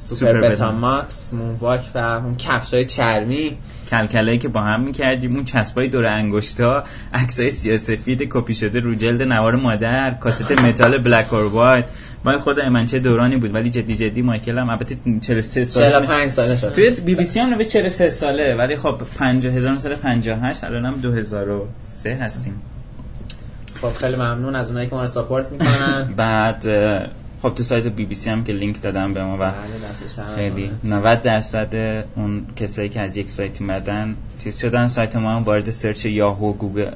سوپر 0.00 0.40
بتاماکس 0.40 1.34
moonwalk 1.34 1.80
و 1.94 1.98
اون 1.98 2.36
کفشای 2.36 2.84
چرمی. 2.84 3.58
کلکلایی 3.90 4.38
که 4.38 4.48
با 4.48 4.60
هم 4.60 4.80
می‌کردیم 4.80 5.34
اون 5.34 5.44
چسبای 5.44 5.88
دور 5.88 6.06
انگشتا 6.06 6.84
عکسای 7.14 7.50
سیاسفید 7.50 8.22
کپی 8.22 8.54
شده 8.54 8.80
رو 8.80 8.94
جلد 8.94 9.22
نوار 9.22 9.56
مادر 9.56 10.10
کاست 10.10 10.52
متال 10.52 10.98
Black 10.98 11.34
or 11.34 11.44
White. 11.44 11.88
وای 12.24 12.38
خدا 12.38 12.70
من 12.70 12.86
چه 12.86 12.98
دورانی 12.98 13.36
بود 13.36 13.54
ولی 13.54 13.70
جدی 13.70 13.96
جدی 13.96 14.22
مایکل 14.22 14.58
هم 14.58 14.68
البته 14.68 14.96
43 15.20 15.64
ساله 15.64 15.90
45 15.90 16.30
ساله 16.30 16.56
شده 16.56 16.70
توی 16.70 16.90
بی 16.90 17.14
بی 17.14 17.24
سی 17.24 17.40
هم 17.40 17.50
نوشت 17.50 17.68
43 17.68 18.08
ساله 18.08 18.54
ولی 18.54 18.76
خب 18.76 19.02
50 19.18 19.54
1958 19.54 20.64
الان 20.64 20.86
هم 20.86 21.00
2003 21.00 22.14
هستیم. 22.14 22.62
خب 23.80 23.92
خیلی 23.92 24.16
ممنون 24.16 24.54
از 24.56 24.68
اونایی 24.68 24.88
که 24.88 24.94
ما 24.94 25.02
رو 25.02 25.08
support 25.08 25.52
می‌کنن. 25.52 26.14
بعد 26.16 26.66
خب 27.42 27.54
تو 27.54 27.62
سایت 27.62 27.86
بی 27.86 28.04
بی 28.04 28.14
سی 28.14 28.30
هم 28.30 28.44
که 28.44 28.52
لینک 28.52 28.82
دادم 28.82 29.14
به 29.14 29.24
ما 29.24 29.34
و 29.34 29.38
بله، 29.38 29.54
خیلی 30.34 30.70
کنه. 30.84 30.96
90 30.96 31.20
درصد 31.20 31.74
اون 32.16 32.46
کسایی 32.56 32.88
که 32.88 33.00
از 33.00 33.16
یک 33.16 33.30
سایت 33.30 33.62
اومدن 33.62 34.16
چیز 34.38 34.58
شدن 34.58 34.86
سایت 34.86 35.16
ما 35.16 35.36
هم 35.36 35.42
وارد 35.42 35.70
search 35.70 36.06
یاهو 36.06 36.52
گوگل 36.52 36.90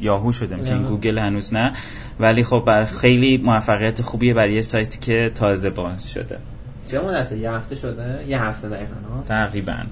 یاهو 0.00 0.32
شده 0.32 0.56
مثل 0.56 0.70
یاهو. 0.70 0.88
گوگل 0.88 1.18
هنوز 1.18 1.54
نه 1.54 1.72
ولی 2.20 2.44
خب 2.44 2.62
بر 2.66 2.84
خیلی 2.84 3.36
موفقیت 3.36 4.02
خوبیه 4.02 4.34
برای 4.34 4.52
یه 4.52 4.62
سایتی 4.62 4.98
که 4.98 5.32
تازه 5.34 5.70
باز 5.70 6.10
شده 6.10 6.38
چه 6.86 7.00
مدته 7.00 7.38
یه 7.38 7.50
هفته 7.50 7.76
شده 7.76 8.24
یه 8.28 8.42
هفته 8.42 8.68
دقیقا 8.68 8.94
ها 9.14 9.22
تقریبا 9.22 9.72
آره. 9.72 9.86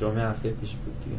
جمعه 0.00 0.24
هفته 0.24 0.50
پیش 0.50 0.70
بود 0.70 0.94
دیگه 1.04 1.16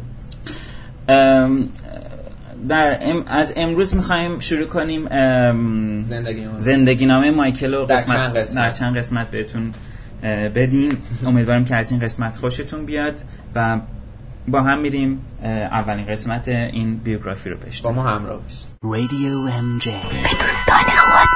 در 2.68 2.98
ام 3.02 3.24
از 3.28 3.54
امروز 3.56 3.96
می‌خوایم 3.96 4.40
شروع 4.40 4.68
کنیم 4.68 5.08
ام، 5.12 6.02
زندگی 6.02 6.48
زندگی 6.58 7.06
نامه 7.06 7.32
مایکل 7.32 7.74
رو 7.74 7.86
در 7.86 7.96
قسمت 7.96 8.18
چند 8.18 8.38
قسمت. 8.38 8.64
در 8.64 8.70
چند 8.70 8.98
قسمت 8.98 9.32
بهتون 9.32 9.74
بدیم 10.56 10.98
امیدوارم 11.26 11.66
که 11.66 11.76
از 11.76 11.92
این 11.92 12.02
قسمت 12.02 12.36
خوشتون 12.36 12.86
بیاد 12.86 13.22
و 13.56 13.80
با 14.48 14.62
هم 14.62 14.80
میریم 14.80 15.26
اولین 15.44 16.06
قسمت 16.06 16.48
این 16.48 16.98
بیوگرافی 16.98 17.50
رو 17.50 17.58
با 17.58 17.68
بشنویم 17.68 17.96
ما 17.96 18.04
همراه 18.04 18.42
باشید 18.42 18.68
Radio 18.84 19.52
MJ. 19.52 19.88
در 20.68 21.33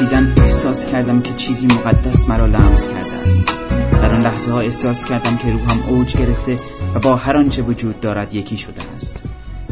رقصیدن 0.00 0.34
احساس 0.36 0.86
کردم 0.86 1.22
که 1.22 1.34
چیزی 1.34 1.66
مقدس 1.66 2.28
مرا 2.28 2.46
لمس 2.46 2.88
کرده 2.88 3.16
است. 3.26 3.46
در 3.92 4.12
آن 4.12 4.22
لحظه 4.22 4.52
ها 4.52 4.60
احساس 4.60 5.04
کردم 5.04 5.36
که 5.36 5.52
روحم 5.52 5.82
اوج 5.88 6.16
گرفته 6.16 6.56
و 6.94 6.98
با 6.98 7.16
هر 7.16 7.36
آنچه 7.36 7.62
وجود 7.62 8.00
دارد 8.00 8.34
یکی 8.34 8.56
شده 8.56 8.82
است. 8.96 9.22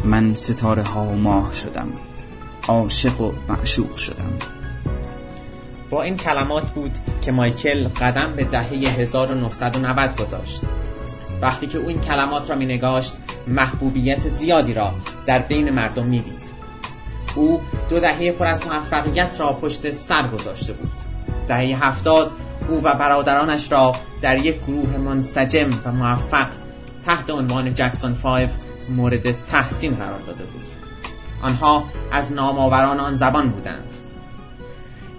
من 0.05 0.35
ستاره 0.35 0.83
ها 0.83 1.05
و 1.05 1.17
ماه 1.17 1.55
شدم. 1.55 1.89
عاشق 2.67 3.21
و 3.21 3.33
معشوق 3.49 3.97
شدم. 3.97 4.33
با 5.91 6.03
این 6.03 6.17
کلمات 6.17 6.71
بود 6.71 6.99
که 7.23 7.33
مایکل 7.33 7.89
قدم 7.89 8.33
به 8.37 8.45
دهه 8.45 8.73
1990 8.73 10.17
گذاشت. 10.17 10.63
وقتی 11.43 11.67
که 11.67 11.79
او 11.79 11.89
این 11.89 12.01
کلمات 12.01 12.51
را 12.51 12.57
می 12.57 12.67
نگاشت 12.67 13.17
محبوبیت 13.47 14.29
زیادی 14.29 14.75
را 14.75 14.95
در 15.27 15.39
بین 15.39 15.71
مردم 15.71 16.07
می 16.07 16.19
دید. 16.19 16.58
او 17.39 17.61
دو 17.91 18.01
دهه 18.01 18.33
پر 18.33 18.47
از 18.47 18.67
موفقیت 18.67 19.41
را 19.41 19.53
پشت 19.53 19.91
سر 19.91 20.29
گذاشته 20.29 20.73
بود. 20.73 20.91
دهه 21.49 21.85
هفتاد 21.85 22.33
او 22.69 22.81
و 22.85 22.95
برادرانش 22.95 23.73
را 23.73 23.95
در 24.21 24.39
یک 24.39 24.61
گروه 24.61 24.97
منسجم 24.97 25.71
و 25.85 25.93
موفق 25.93 26.47
تحت 27.07 27.31
عنوان 27.31 27.75
جکسون 27.75 28.15
5 28.15 28.49
مورد 28.97 29.45
تحسین 29.47 29.95
قرار 29.95 30.21
داده 30.21 30.45
بود. 30.45 30.63
آنها 31.43 31.85
از 32.13 32.33
نامآوران 32.33 33.01
آن 33.01 33.17
زبان 33.17 33.49
بودند. 33.49 33.95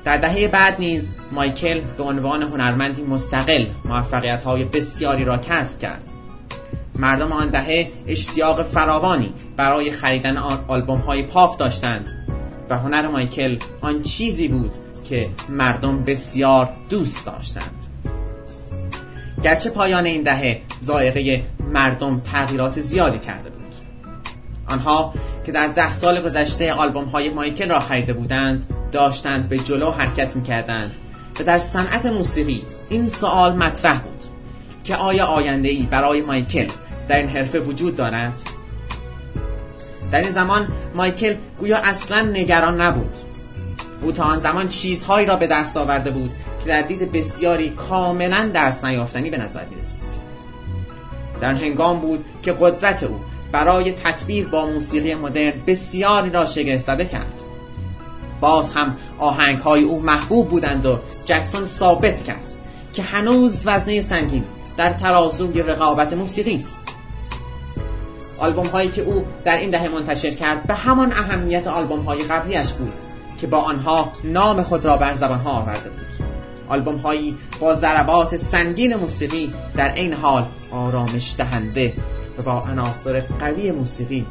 در 0.04 0.18
دهه 0.18 0.48
بعد 0.48 0.76
نیز 0.80 1.16
مایکل 1.32 1.80
به 1.80 2.04
عنوان 2.04 2.44
هنرمندی 2.44 3.04
مستقل 3.04 3.66
موفقیت 3.86 4.44
های 4.44 4.64
بسیاری 4.64 5.24
را 5.26 5.38
کسب 5.38 5.80
کرد. 5.80 6.04
مردم 7.00 7.32
آن 7.32 7.50
دهه 7.50 7.88
اشتیاق 8.08 8.64
فراوانی 8.64 9.34
برای 9.58 9.92
خریدن 9.92 10.38
آلبوم 10.68 11.00
های 11.00 11.24
پاپ 11.24 11.58
داشتند. 11.58 12.10
و 12.70 12.78
هنر 12.78 13.08
مایکل 13.08 13.58
آن 13.82 14.02
چیزی 14.02 14.48
بود 14.48 14.72
که 15.10 15.30
مردم 15.50 16.04
بسیار 16.04 16.70
دوست 16.90 17.26
داشتند. 17.26 17.86
گرچه 19.44 19.70
پایان 19.70 20.06
این 20.06 20.24
دهه 20.24 20.62
زائقه 20.80 21.44
مردم 21.60 22.20
تغییرات 22.20 22.82
زیادی 22.82 23.20
کرده 23.20 23.50
بود. 23.50 23.76
آنها 24.68 25.14
که 25.46 25.52
در 25.52 25.68
ده 25.68 25.94
سال 25.94 26.22
گذشته 26.22 26.74
آلبوم 26.74 27.06
های 27.06 27.30
مایکل 27.30 27.70
را 27.70 27.80
خریده 27.80 28.14
بودند 28.14 28.66
داشتند 28.92 29.50
به 29.50 29.58
جلو 29.58 29.92
حرکت 29.92 30.36
می 30.36 30.44
کردند 30.44 30.92
و 31.40 31.44
در 31.44 31.58
صنعت 31.58 32.06
موسیقی 32.06 32.64
این 32.90 33.08
سوال 33.08 33.56
مطرح 33.56 34.00
بود 34.00 34.24
که 34.84 34.96
آیا 34.96 35.26
آینده 35.26 35.70
ای 35.70 35.84
برای 35.84 36.22
مایکل 36.22 36.68
در 37.10 37.18
این 37.18 37.30
حرفه 37.30 37.60
وجود 37.60 37.96
دارد؟ 37.96 38.42
در 40.12 40.20
این 40.20 40.32
زمان 40.32 40.68
مایکل 40.96 41.36
گویا 41.60 41.78
اصلا 41.78 42.22
نگران 42.22 42.82
نبود. 42.82 43.16
او 44.02 44.12
تا 44.12 44.24
آن 44.24 44.40
زمان 44.40 44.68
چیزهایی 44.68 45.26
را 45.26 45.36
به 45.36 45.48
دست 45.48 45.78
آورده 45.78 46.12
بود 46.12 46.32
که 46.64 46.70
در 46.70 46.82
دید 46.82 47.12
بسیاری 47.12 47.70
کاملا 47.70 48.52
دست 48.56 48.86
نیافتنی 48.86 49.30
به 49.30 49.38
نظر 49.38 49.66
می 49.66 49.82
رسید 49.82 50.30
در 51.42 51.54
هنگام 51.54 52.00
بود 52.00 52.26
که 52.42 52.56
قدرت 52.60 53.04
او 53.04 53.20
برای 53.52 53.92
تطبیق 53.92 54.50
با 54.50 54.66
موسیقی 54.66 55.16
مدرن 55.16 55.54
بسیاری 55.68 56.30
را 56.30 56.46
شگفت 56.46 56.82
زده 56.82 57.06
کرد. 57.06 57.34
باز 58.42 58.72
هم 58.72 58.98
آهنگ 59.18 59.58
های 59.58 59.84
او 59.84 60.00
محبوب 60.00 60.50
بودند 60.50 60.86
و 60.86 61.00
جکسون 61.26 61.66
ثابت 61.66 62.24
کرد 62.24 62.54
که 62.94 63.04
هنوز 63.04 63.68
وزنه 63.68 64.02
سنگین 64.02 64.44
در 64.78 64.94
ترازوی 64.94 65.62
رقابت 65.64 66.14
موسیقی 66.14 66.56
است. 66.56 66.99
آلبوم 68.40 68.68
هایی 68.68 68.90
که 68.90 69.02
او 69.02 69.26
در 69.44 69.58
این 69.58 69.70
دهه 69.70 69.88
منتشر 69.88 70.32
کرد 70.32 70.64
به 70.64 70.74
همان 70.74 71.12
اهمیت 71.12 71.68
آلبوم 71.68 72.00
های 72.00 72.24
قبلیش 72.24 72.72
بود 72.72 72.94
که 73.42 73.48
با 73.48 73.58
آنها 73.58 74.12
نام 74.24 74.64
خود 74.64 74.86
را 74.86 74.98
بر 74.98 75.14
زبان 75.14 75.40
ها 75.40 75.52
آورده 75.52 75.90
بود. 75.90 76.00
آلبوم 76.70 76.98
هایی 76.98 77.38
با 77.60 77.76
ضربات 77.76 78.38
سنگین 78.38 78.96
موسیقی 78.96 79.54
در 79.76 79.94
این 79.94 80.14
حال 80.14 80.46
آرامش 80.72 81.36
دهنده 81.38 81.94
و 82.38 82.42
با 82.42 82.64
عناصر 82.72 83.20
قوی 83.20 83.72
موسیقی 83.72 84.26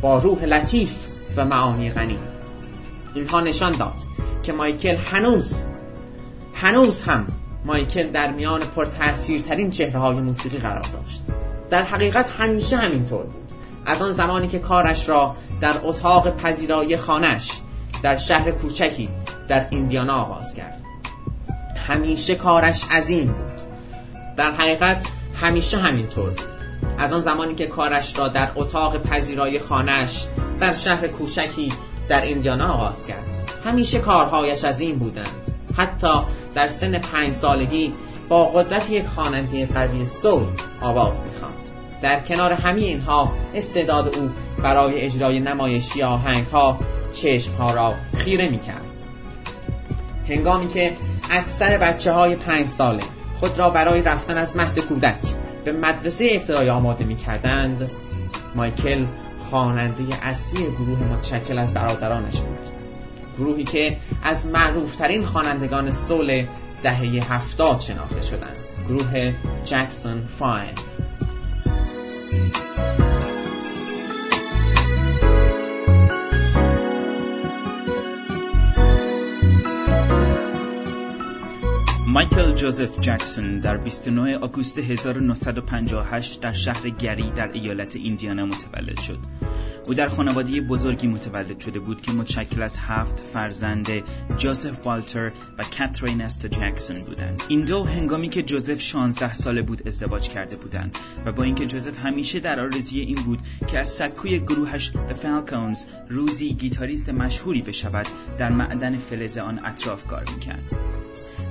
با 0.00 0.18
روح 0.18 0.44
لطیف 0.44 0.92
و 1.36 1.44
معانی 1.44 1.90
غنی. 1.90 2.18
اینها 3.14 3.40
نشان 3.40 3.72
داد 3.72 3.94
که 4.42 4.52
مایکل 4.52 4.96
هنوز 4.96 5.54
هنوز 6.54 7.02
هم 7.02 7.26
مایکل 7.64 8.10
در 8.10 8.32
میان 8.32 8.60
پرتاثیرترین 8.60 9.70
چهره 9.70 9.98
های 9.98 10.16
موسیقی 10.16 10.58
قرار 10.58 10.86
داشت. 10.92 11.22
در 11.70 11.82
حقیقت 11.82 12.30
همیشه 12.30 12.76
همینطور 12.76 13.22
بود. 13.22 13.39
از 13.86 14.02
آن 14.02 14.12
زمانی 14.12 14.48
که 14.48 14.58
کارش 14.58 15.08
را 15.08 15.36
در 15.60 15.74
اتاق 15.82 16.36
پذیرایی 16.36 16.96
خانش 16.96 17.50
در 18.02 18.16
شهر 18.16 18.50
کوچکی 18.50 19.08
در 19.48 19.66
ایندیانا 19.70 20.22
آغاز 20.22 20.54
کرد. 20.54 20.80
همیشه 21.88 22.34
کارش 22.34 22.84
عظیم 22.90 23.26
بود. 23.26 23.52
در 24.36 24.52
حقیقت 24.52 25.04
همیشه 25.40 25.78
همینطور 25.78 26.30
بود. 26.30 26.40
از 26.98 27.12
آن 27.12 27.20
زمانی 27.20 27.54
که 27.54 27.66
کارش 27.66 28.18
را 28.18 28.28
در 28.28 28.50
اتاق 28.56 29.02
پذیرایی 29.02 29.58
خانش 29.58 30.26
در 30.60 30.72
شهر 30.72 31.08
کوچکی 31.08 31.72
در 32.08 32.20
ایندیانا 32.20 32.72
آغاز 32.72 33.06
کرد. 33.06 33.24
همیشه 33.64 33.98
کارهایش 33.98 34.64
عظیم 34.64 34.98
بودند. 34.98 35.54
حتی 35.76 36.22
در 36.54 36.68
سن 36.68 36.98
پنج 36.98 37.32
سالگی 37.32 37.92
با 38.28 38.44
قدرت 38.44 38.90
یک 38.90 39.06
خواننده 39.06 39.66
قوی 39.66 40.06
سول 40.06 40.46
آواز 40.80 41.22
می‌خواند. 41.24 41.59
در 42.02 42.20
کنار 42.20 42.52
همه 42.52 42.80
اینها 42.80 43.32
استعداد 43.54 44.18
او 44.18 44.30
برای 44.62 45.00
اجرای 45.00 45.40
نمایشی 45.40 46.02
آهنگ 46.02 46.46
ها 46.46 46.78
چشم 47.12 47.52
ها 47.52 47.74
را 47.74 47.94
خیره 48.16 48.48
می‌کرد. 48.48 48.84
هنگامی 50.28 50.68
که 50.68 50.92
اکثر 51.30 51.78
بچه 51.78 52.12
های 52.12 52.36
پنج 52.36 52.66
ساله 52.66 53.02
خود 53.40 53.58
را 53.58 53.70
برای 53.70 54.02
رفتن 54.02 54.38
از 54.38 54.56
مهد 54.56 54.78
کودک 54.78 55.18
به 55.64 55.72
مدرسه 55.72 56.28
ابتدایی 56.32 56.68
آماده 56.68 57.04
می 57.04 57.16
کردند 57.16 57.92
مایکل 58.54 59.04
خواننده 59.50 60.02
اصلی 60.22 60.62
گروه 60.62 61.02
متشکل 61.02 61.58
از 61.58 61.74
برادرانش 61.74 62.40
بود. 62.40 62.58
گروهی 63.38 63.64
که 63.64 63.96
از 64.22 64.46
معروفترین 64.46 65.24
خوانندگان 65.24 65.92
سول 65.92 66.44
دهه 66.82 67.32
هفتاد 67.32 67.80
شناخته 67.80 68.22
شدند. 68.22 68.56
گروه 68.88 69.32
جکسون 69.64 70.28
فاین. 70.38 70.74
مایکل 82.20 82.52
جوزف 82.52 83.00
جکسون 83.00 83.58
در 83.58 83.76
29 83.76 84.38
آگوست 84.38 84.78
1958 84.78 86.40
در 86.40 86.52
شهر 86.52 86.88
گری 86.88 87.30
در 87.30 87.52
ایالت 87.52 87.96
ایندیانا 87.96 88.46
متولد 88.46 89.00
شد. 89.00 89.18
او 89.86 89.94
در 89.94 90.08
خانواده 90.08 90.60
بزرگی 90.60 91.06
متولد 91.06 91.60
شده 91.60 91.80
بود 91.80 92.00
که 92.00 92.12
متشکل 92.12 92.62
از 92.62 92.76
هفت 92.78 93.20
فرزند 93.32 93.88
جوزف 94.36 94.86
والتر 94.86 95.30
و 95.58 95.64
کاترین 95.78 96.20
استا 96.20 96.48
جکسون 96.48 96.96
بودند. 97.06 97.42
این 97.48 97.64
دو 97.64 97.84
هنگامی 97.84 98.28
که 98.28 98.42
جوزف 98.42 98.80
16 98.80 99.34
ساله 99.34 99.62
بود 99.62 99.88
ازدواج 99.88 100.28
کرده 100.28 100.56
بودند 100.56 100.98
و 101.26 101.32
با 101.32 101.42
اینکه 101.42 101.66
جوزف 101.66 101.98
همیشه 101.98 102.40
در 102.40 102.60
آرزوی 102.60 103.00
این 103.00 103.22
بود 103.22 103.38
که 103.66 103.78
از 103.78 103.88
سکوی 103.88 104.38
گروهش 104.38 104.92
The 105.08 105.14
Falcons 105.14 105.78
روزی 106.08 106.52
گیتاریست 106.52 107.08
مشهوری 107.08 107.62
بشود 107.62 108.06
در 108.38 108.48
معدن 108.48 108.98
فلز 108.98 109.38
آن 109.38 109.60
اطراف 109.64 110.06
کار 110.06 110.24
می‌کرد. 110.34 110.72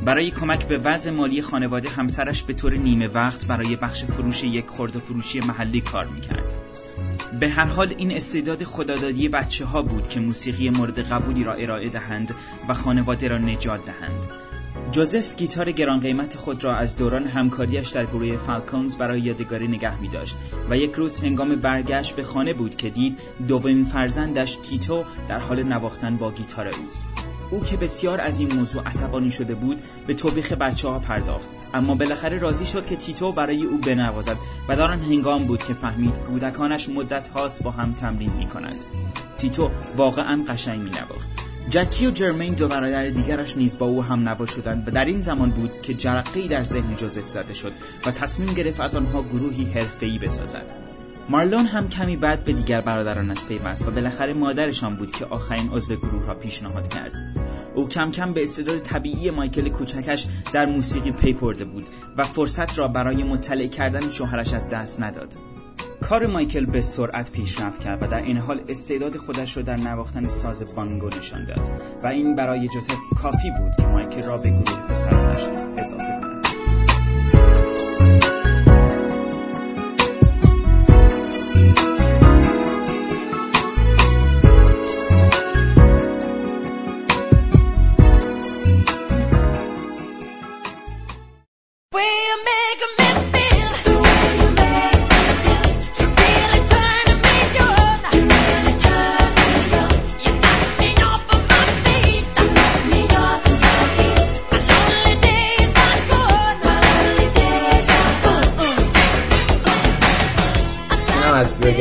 برای 0.05 0.31
کمک 0.31 0.67
به 0.67 0.77
وضع 0.77 1.11
مالی 1.11 1.41
خانواده 1.41 1.89
همسرش 1.89 2.43
به 2.43 2.53
طور 2.53 2.73
نیمه 2.73 3.07
وقت 3.07 3.45
برای 3.45 3.75
بخش 3.75 4.05
فروش 4.05 4.43
یک 4.43 4.67
خورده 4.67 4.99
فروشی 4.99 5.39
محلی 5.39 5.81
کار 5.81 6.05
می‌کرد. 6.05 6.53
به 7.39 7.49
هر 7.49 7.65
حال 7.65 7.93
این 7.97 8.11
استعداد 8.11 8.63
خدادادی 8.63 9.29
بچه 9.29 9.65
ها 9.65 9.81
بود 9.81 10.07
که 10.07 10.19
موسیقی 10.19 10.69
مورد 10.69 10.99
قبولی 10.99 11.43
را 11.43 11.53
ارائه 11.53 11.89
دهند 11.89 12.35
و 12.67 12.73
خانواده 12.73 13.27
را 13.27 13.37
نجات 13.37 13.85
دهند. 13.85 14.27
جوزف 14.91 15.35
گیتار 15.35 15.71
گران 15.71 15.99
قیمت 15.99 16.37
خود 16.37 16.63
را 16.63 16.75
از 16.75 16.97
دوران 16.97 17.23
همکاریش 17.23 17.89
در 17.89 18.05
گروه 18.05 18.37
فالکونز 18.37 18.97
برای 18.97 19.21
یادگاری 19.21 19.67
نگه 19.67 20.01
می 20.01 20.07
داشت 20.07 20.35
و 20.69 20.77
یک 20.77 20.93
روز 20.93 21.19
هنگام 21.19 21.55
برگشت 21.55 22.15
به 22.15 22.23
خانه 22.23 22.53
بود 22.53 22.75
که 22.75 22.89
دید 22.89 23.19
دومین 23.47 23.85
فرزندش 23.85 24.55
تیتو 24.55 25.03
در 25.27 25.39
حال 25.39 25.63
نواختن 25.63 26.17
با 26.17 26.31
گیتار 26.31 26.67
اوست. 26.67 27.03
او 27.51 27.63
که 27.63 27.77
بسیار 27.77 28.21
از 28.21 28.39
این 28.39 28.53
موضوع 28.53 28.83
عصبانی 28.83 29.31
شده 29.31 29.55
بود 29.55 29.81
به 30.07 30.13
توبیخ 30.13 30.51
بچه 30.51 30.87
ها 30.87 30.99
پرداخت. 30.99 31.49
اما 31.73 31.95
بالاخره 31.95 32.39
راضی 32.39 32.65
شد 32.65 32.85
که 32.85 32.95
تیتو 32.95 33.31
برای 33.31 33.63
او 33.63 33.77
بنوازد 33.77 34.37
و 34.67 34.75
در 34.75 34.91
آن 34.91 35.01
هنگام 35.01 35.43
بود 35.43 35.63
که 35.63 35.73
فهمید 35.73 36.19
کودکانش 36.19 36.89
مدت 36.89 37.27
هاست 37.27 37.63
با 37.63 37.71
هم 37.71 37.93
تمرین 37.93 38.33
می 38.33 38.45
کنند 38.45 38.79
تیتو 39.37 39.69
واقعا 39.97 40.43
قشنگ 40.49 40.81
می 40.81 40.89
نواخت 40.89 41.29
جکی 41.69 42.07
و 42.07 42.11
جرمین 42.11 42.53
دو 42.53 42.67
برادر 42.67 43.09
دیگرش 43.09 43.57
نیز 43.57 43.77
با 43.77 43.85
او 43.85 44.03
هم 44.03 44.29
نوا 44.29 44.45
شدند 44.45 44.87
و 44.87 44.91
در 44.91 45.05
این 45.05 45.21
زمان 45.21 45.49
بود 45.49 45.79
که 45.79 45.93
جرقهای 45.93 46.47
در 46.47 46.63
ذهن 46.63 46.95
جوزف 46.95 47.27
زده 47.27 47.53
شد 47.53 47.71
و 48.05 48.11
تصمیم 48.11 48.53
گرفت 48.53 48.79
از 48.79 48.95
آنها 48.95 49.21
گروهی 49.21 49.63
حرفه‌ای 49.63 50.17
بسازد. 50.19 50.75
مارلون 51.29 51.65
هم 51.65 51.89
کمی 51.89 52.17
بعد 52.17 52.43
به 52.43 52.53
دیگر 52.53 52.81
برادرانش 52.81 53.43
پیوست 53.43 53.87
و 53.87 53.91
بالاخره 53.91 54.33
مادرشان 54.33 54.95
بود 54.95 55.11
که 55.11 55.25
آخرین 55.25 55.69
عضو 55.69 55.95
گروه 55.95 56.27
را 56.27 56.35
پیشنهاد 56.35 56.87
کرد. 56.87 57.13
او 57.75 57.87
کم 57.87 58.11
کم 58.11 58.33
به 58.33 58.43
استعداد 58.43 58.79
طبیعی 58.79 59.31
مایکل 59.31 59.69
کوچکش 59.69 60.27
در 60.53 60.65
موسیقی 60.65 61.11
پی 61.11 61.33
برده 61.33 61.65
بود 61.65 61.85
و 62.17 62.23
فرصت 62.23 62.79
را 62.79 62.87
برای 62.87 63.23
مطلع 63.23 63.67
کردن 63.67 64.09
شوهرش 64.09 64.53
از 64.53 64.69
دست 64.69 65.01
نداد. 65.01 65.35
کار 66.01 66.27
مایکل 66.27 66.65
به 66.65 66.81
سرعت 66.81 67.31
پیشرفت 67.31 67.79
کرد 67.79 68.03
و 68.03 68.07
در 68.07 68.21
این 68.21 68.37
حال 68.37 68.61
استعداد 68.67 69.17
خودش 69.17 69.57
را 69.57 69.63
در 69.63 69.77
نواختن 69.77 70.27
ساز 70.27 70.75
بانگو 70.75 71.09
نشان 71.09 71.45
داد 71.45 71.81
و 72.03 72.07
این 72.07 72.35
برای 72.35 72.67
جوزف 72.67 72.97
کافی 73.21 73.51
بود 73.59 73.75
که 73.75 73.87
مایکل 73.87 74.21
را 74.21 74.37
به 74.37 74.49
گروه 74.49 74.87
پسرانش 74.87 75.47
اضافه 75.77 76.19
کند. 76.21 76.28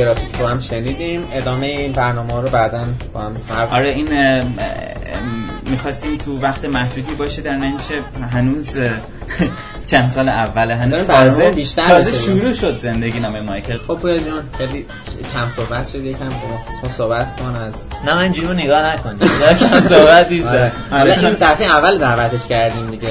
که 0.04 0.38
با 0.40 0.48
هم 0.48 0.60
شنیدیم. 0.60 1.22
ادامه 1.32 1.66
این 1.66 1.92
برنامه 1.92 2.40
رو 2.40 2.48
بعدا 2.48 2.84
با 3.12 3.20
هم 3.20 3.36
حرف 3.48 3.72
آره 3.72 3.88
این 3.88 4.08
می‌خواستیم 5.70 6.16
تو 6.16 6.40
وقت 6.40 6.64
محدودی 6.64 7.14
باشه 7.14 7.42
در 7.42 7.56
نتیجه 7.56 8.00
هنوز 8.30 8.78
چند 9.90 10.10
سال 10.10 10.28
اوله 10.28 10.76
هنوز 10.76 11.06
تازه 11.06 11.50
بیشتر 11.50 11.88
تازه. 11.88 12.18
شروع 12.22 12.52
شد 12.52 12.78
زندگی 12.78 13.20
نام 13.20 13.40
مایکل. 13.40 13.76
خب 13.76 13.94
پویا 13.94 14.18
جان 14.18 14.42
خیلی 14.58 14.86
کم 15.34 15.48
صحبت 15.56 15.88
شد 15.88 16.04
یکم 16.04 16.28
با 16.28 16.34
ما 16.82 16.88
صحبت 16.88 17.36
کن 17.36 17.56
از 17.56 17.74
نه 18.06 18.14
من 18.14 18.34
رو 18.34 18.52
نگاه 18.54 18.82
نکنید 18.94 19.22
کم 19.70 19.80
صحبت 19.80 20.30
نیست. 20.30 20.46
آره. 20.46 20.72
حالا 20.90 21.12
این 21.14 21.32
دفعه 21.40 21.66
اول 21.66 21.98
دعوتش 21.98 22.46
کردیم 22.46 22.90
دیگه. 22.90 23.08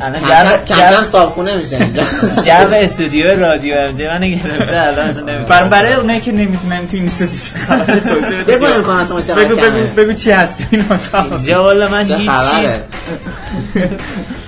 الان 0.00 0.20
کم 0.68 0.74
کم- 0.96 1.02
صابخونه 1.04 1.56
میشه 1.56 1.76
اینجا. 1.76 2.02
جو 2.44 2.74
استودیو 2.74 3.40
رادیو 3.40 3.74
ام 3.78 3.92
جی 3.94 4.06
من 4.06 4.20
گرفته 4.20 4.80
الان 4.80 5.08
اصلا 5.08 5.22
نمی‌فهمم. 5.22 5.48
بر 5.48 5.64
برای 5.68 5.94
اونایی 5.94 6.20
که 6.20 6.32
نمی‌تونن 6.32 6.86
تو 6.86 6.96
این 6.96 7.06
استودیو 7.06 7.34
چه 7.34 7.58
خبره 7.58 8.00
توضیح 8.00 8.40
بده 8.42 8.56
بگو 8.58 8.66
امکانات 8.76 9.10
ما 9.10 9.20
چقدر 9.22 9.44
بگو 9.44 9.56
بگو 9.96 10.12
چی 10.12 10.30
هست 10.30 10.58
تو 10.58 10.64
این 10.70 10.84
اتاق. 10.90 11.32
اینجا 11.32 11.62
والا 11.62 11.88
من 11.88 12.04
خبره؟ 12.04 12.82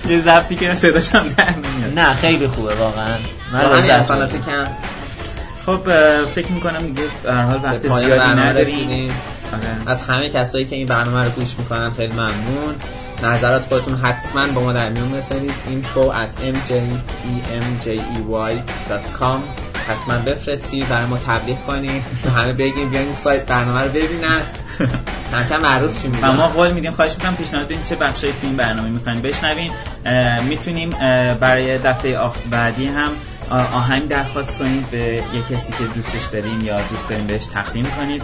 یه 0.09 0.21
ضبطی 0.21 0.57
که 0.57 0.75
صداش 0.75 1.15
هم 1.15 1.29
در 1.29 1.51
نمیاد. 1.51 1.99
نه 1.99 2.15
خیلی 2.15 2.47
خوبه 2.47 2.75
واقعا. 2.75 3.15
من 3.53 3.61
لذت. 3.61 4.33
کم. 4.33 4.67
خب 5.67 5.81
فکر 6.25 6.53
می‌کنم 6.53 6.87
دیگه 6.87 7.03
به 7.23 7.33
هر 7.33 7.43
حال 7.43 7.61
وقت 7.63 7.89
زیادی 7.89 8.09
برنامه 8.09 8.43
نداریم. 8.43 9.11
آره. 9.53 9.63
از 9.87 10.03
همه 10.03 10.29
کسایی 10.29 10.65
که 10.65 10.77
این 10.77 10.87
برنامه 10.87 11.25
رو 11.25 11.31
گوش 11.31 11.59
می‌کنن 11.59 11.91
خیلی 11.91 12.13
ممنون. 12.13 12.75
نظرات 13.23 13.65
خودتون 13.65 13.95
حتما 13.95 14.47
با 14.47 14.61
ما 14.61 14.73
در 14.73 14.91
میون 14.91 15.13
بذارید 15.13 15.51
info 15.51 16.13
at 16.13 16.41
mjemjey.com 16.41 19.41
حتما 19.89 20.19
بفرستید 20.27 20.89
برای 20.89 21.07
ما 21.07 21.19
تبلیغ 21.19 21.57
کنید. 21.67 22.03
همه 22.37 22.53
بگیم 22.53 22.91
بیاین 22.91 23.07
این 23.07 23.17
سایت 23.17 23.47
برنامه 23.47 23.83
رو 23.83 23.89
ببینن. 23.89 24.43
کم 25.33 25.49
کم 25.49 25.61
معروف 25.61 26.03
شیم 26.03 26.19
و 26.23 26.33
ما 26.33 26.49
قول 26.49 26.73
میدیم 26.73 26.93
خواهش 26.93 27.15
می‌کنم 27.15 27.37
پیشنهاد 27.37 27.67
بدین 27.67 27.83
چه 27.83 27.97
بخشایی 27.97 28.33
تو 28.33 28.39
این 28.43 28.57
برنامه 28.57 28.89
می‌خواین 28.89 29.21
بشنوین 29.23 29.71
می‌تونیم 30.49 30.91
برای 31.41 31.79
دفعه 31.79 32.19
بعدی 32.51 32.87
هم 32.87 33.11
آه، 33.51 33.75
آهنگ 33.75 34.09
درخواست 34.09 34.59
کنید. 34.59 34.91
به 34.91 34.99
یه 34.99 35.23
کسی 35.51 35.73
که 35.73 35.85
دوستش 35.95 36.25
داریم 36.25 36.61
یا 36.61 36.77
دوست 36.91 37.09
داریم 37.09 37.27
بهش 37.27 37.47
تقدیم 37.47 37.87
کنید. 38.01 38.23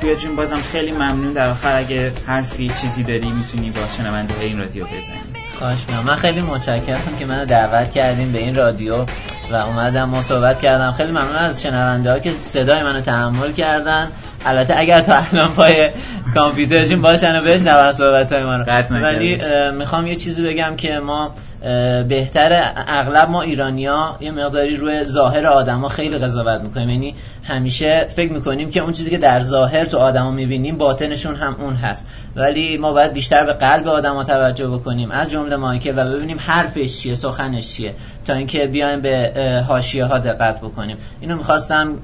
پویا 0.00 0.14
جون 0.14 0.36
بازم 0.36 0.58
خیلی 0.72 0.92
ممنون. 0.92 1.32
در 1.32 1.50
آخر 1.50 1.76
اگه 1.78 2.12
حرفی 2.26 2.68
چیزی 2.68 3.02
داری 3.02 3.30
می‌تونی 3.30 3.70
با 3.70 3.80
شنونده 3.96 4.40
این 4.40 4.58
رادیو 4.58 4.84
بزنی. 4.84 5.18
خواهش 5.58 5.78
می‌کنم. 5.88 6.04
من 6.04 6.16
خیلی 6.16 6.40
متشکرم 6.40 7.16
که 7.18 7.26
منو 7.26 7.44
دعوت 7.44 7.92
کردین 7.92 8.32
به 8.32 8.38
این 8.38 8.56
رادیو 8.56 9.04
و 9.50 9.54
اومدم 9.54 10.04
ما 10.04 10.22
صحبت 10.22 10.60
کردم. 10.60 10.92
خیلی 10.92 11.10
ممنون 11.10 11.36
از 11.36 11.62
شنونده 11.62 12.12
ها 12.12 12.18
که 12.18 12.32
صدای 12.42 12.82
منو 12.82 13.00
تحمل 13.00 13.52
کردن. 13.52 14.10
البته 14.46 14.74
اگر 14.78 15.00
تا 15.00 15.22
الان 15.32 15.54
پای 15.54 15.90
کامپیوترشون 16.36 17.02
باشن 17.02 17.38
و 17.38 17.42
بشنون 17.42 17.92
صحبت 17.92 18.32
های 18.32 18.44
ما 18.44 18.56
رو. 18.56 18.64
ولی 18.90 19.38
می‌خوام 19.72 20.06
یه 20.06 20.16
چیزی 20.16 20.42
بگم 20.42 20.76
که 20.76 20.98
ما 20.98 21.34
اه، 21.62 22.02
بهتره 22.02 22.72
اغلب 22.88 23.30
ما 23.30 23.42
ایرانیا 23.42 24.16
یه 24.20 24.30
مقداری 24.30 24.76
روی 24.76 25.04
ظاهر 25.04 25.46
آدما 25.46 25.88
خیلی 25.88 26.18
قضاوت 26.18 26.60
می‌کنیم 26.60 26.88
یعنی 26.88 27.14
همیشه 27.42 28.06
فکر 28.16 28.32
می‌کنیم 28.32 28.70
که 28.70 28.80
اون 28.80 28.92
چیزی 28.92 29.10
که 29.10 29.18
در 29.18 29.40
ظاهر 29.40 29.84
تو 29.84 29.98
آدما 29.98 30.30
می‌بینیم 30.30 30.78
باطنشون 30.78 31.36
هم 31.36 31.56
اون 31.58 31.74
هست 31.74 32.08
ولی 32.36 32.78
ما 32.78 32.92
باید 32.92 33.12
بیشتر 33.12 33.44
به 33.44 33.52
قلب 33.52 33.88
آدما 33.88 34.24
توجه 34.24 34.68
بکنیم 34.68 35.10
از 35.10 35.30
جمله 35.30 35.56
مایکل 35.56 35.92
و 35.96 36.16
ببینیم 36.16 36.38
حرفش 36.40 36.96
چیه 36.96 37.14
سخنش 37.14 37.72
چیه 37.72 37.94
تا 38.26 38.32
اینکه 38.32 38.66
بیایم 38.66 39.00
به 39.00 39.32
حاشیه 39.68 40.04
ها 40.04 40.18
دقت 40.18 40.60
بکنیم 40.60 40.96
اینو 41.20 41.36
می‌خواستم 41.36 41.96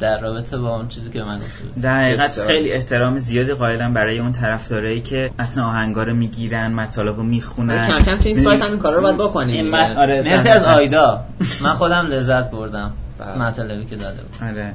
در 0.00 0.20
رابطه 0.20 0.56
با 0.56 0.76
اون 0.76 0.88
چیزی 0.88 1.10
که 1.10 1.22
من. 1.22 1.38
در 1.82 2.04
حقیقت. 2.04 2.40
خیلی 2.46 2.72
احترام 2.72 3.18
زیادی 3.18 3.54
قائلم 3.58 3.92
برای 3.92 4.18
اون 4.18 4.32
طرفدارایی 4.32 5.00
که 5.00 5.30
متن 5.38 5.60
آهنگا 5.60 6.02
رو 6.02 6.14
می‌گیرن 6.14 6.72
مطالب 6.72 7.16
رو 7.16 7.22
می‌خونن. 7.22 7.86
کم 7.88 7.98
کم 7.98 8.16
تو 8.16 8.28
این 8.28 8.36
سایت 8.36 8.62
هم 8.62 8.70
این 8.70 8.80
کارا 8.80 8.96
رو 8.96 9.02
باید 9.02 9.16
بکنیم 9.16 9.74
آره 9.74 10.22
مرسی 10.22 10.48
از. 10.48 10.64
آیدا. 10.64 11.24
من 11.64 11.74
خودم 11.74 12.06
لذت 12.06 12.50
بردم 12.50 12.92
بله. 13.18 13.38
مطالبی 13.38 13.84
که 13.86 13.96
داده 13.96 14.22
بود. 14.22 14.48
آره. 14.48 14.74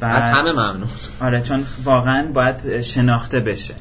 بعد- 0.00 0.22
همه 0.34 0.52
ممنون. 0.52 0.88
آره 1.26 1.40
چون 1.40 1.64
واقعا 1.84 2.26
باید 2.34 2.80
شناخته 2.80 3.40
بشه. 3.40 3.74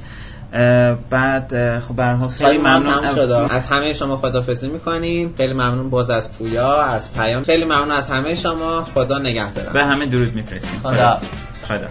بعد 1.10 1.80
خب 1.80 1.96
به 1.96 2.04
هر 2.04 2.14
حال 2.14 2.30
خیلی 2.30 2.58
ممنون 2.58 3.16
شد 3.16 3.48
از 3.52 3.68
همه 3.68 3.94
شما 3.94 4.18
خدافظی 4.18 4.68
می‌کنیم. 4.70 5.34
خیلی 5.38 5.54
ممنون 5.54 5.90
باز 5.90 6.10
از 6.10 6.34
پویا 6.34 6.84
از 6.84 7.14
پیام. 7.14 7.44
خیلی 7.44 7.66
ممنون 7.66 7.92
از 7.92 8.10
همه 8.10 8.36
شما. 8.36 8.88
خدا 8.96 9.20
نگهدارم 9.20 9.74
به 9.74 9.86
همه 9.86 10.06
درود 10.06 10.36
میفرستیم. 10.36 10.80
خدا. 10.84 11.22
خدا 11.68 11.88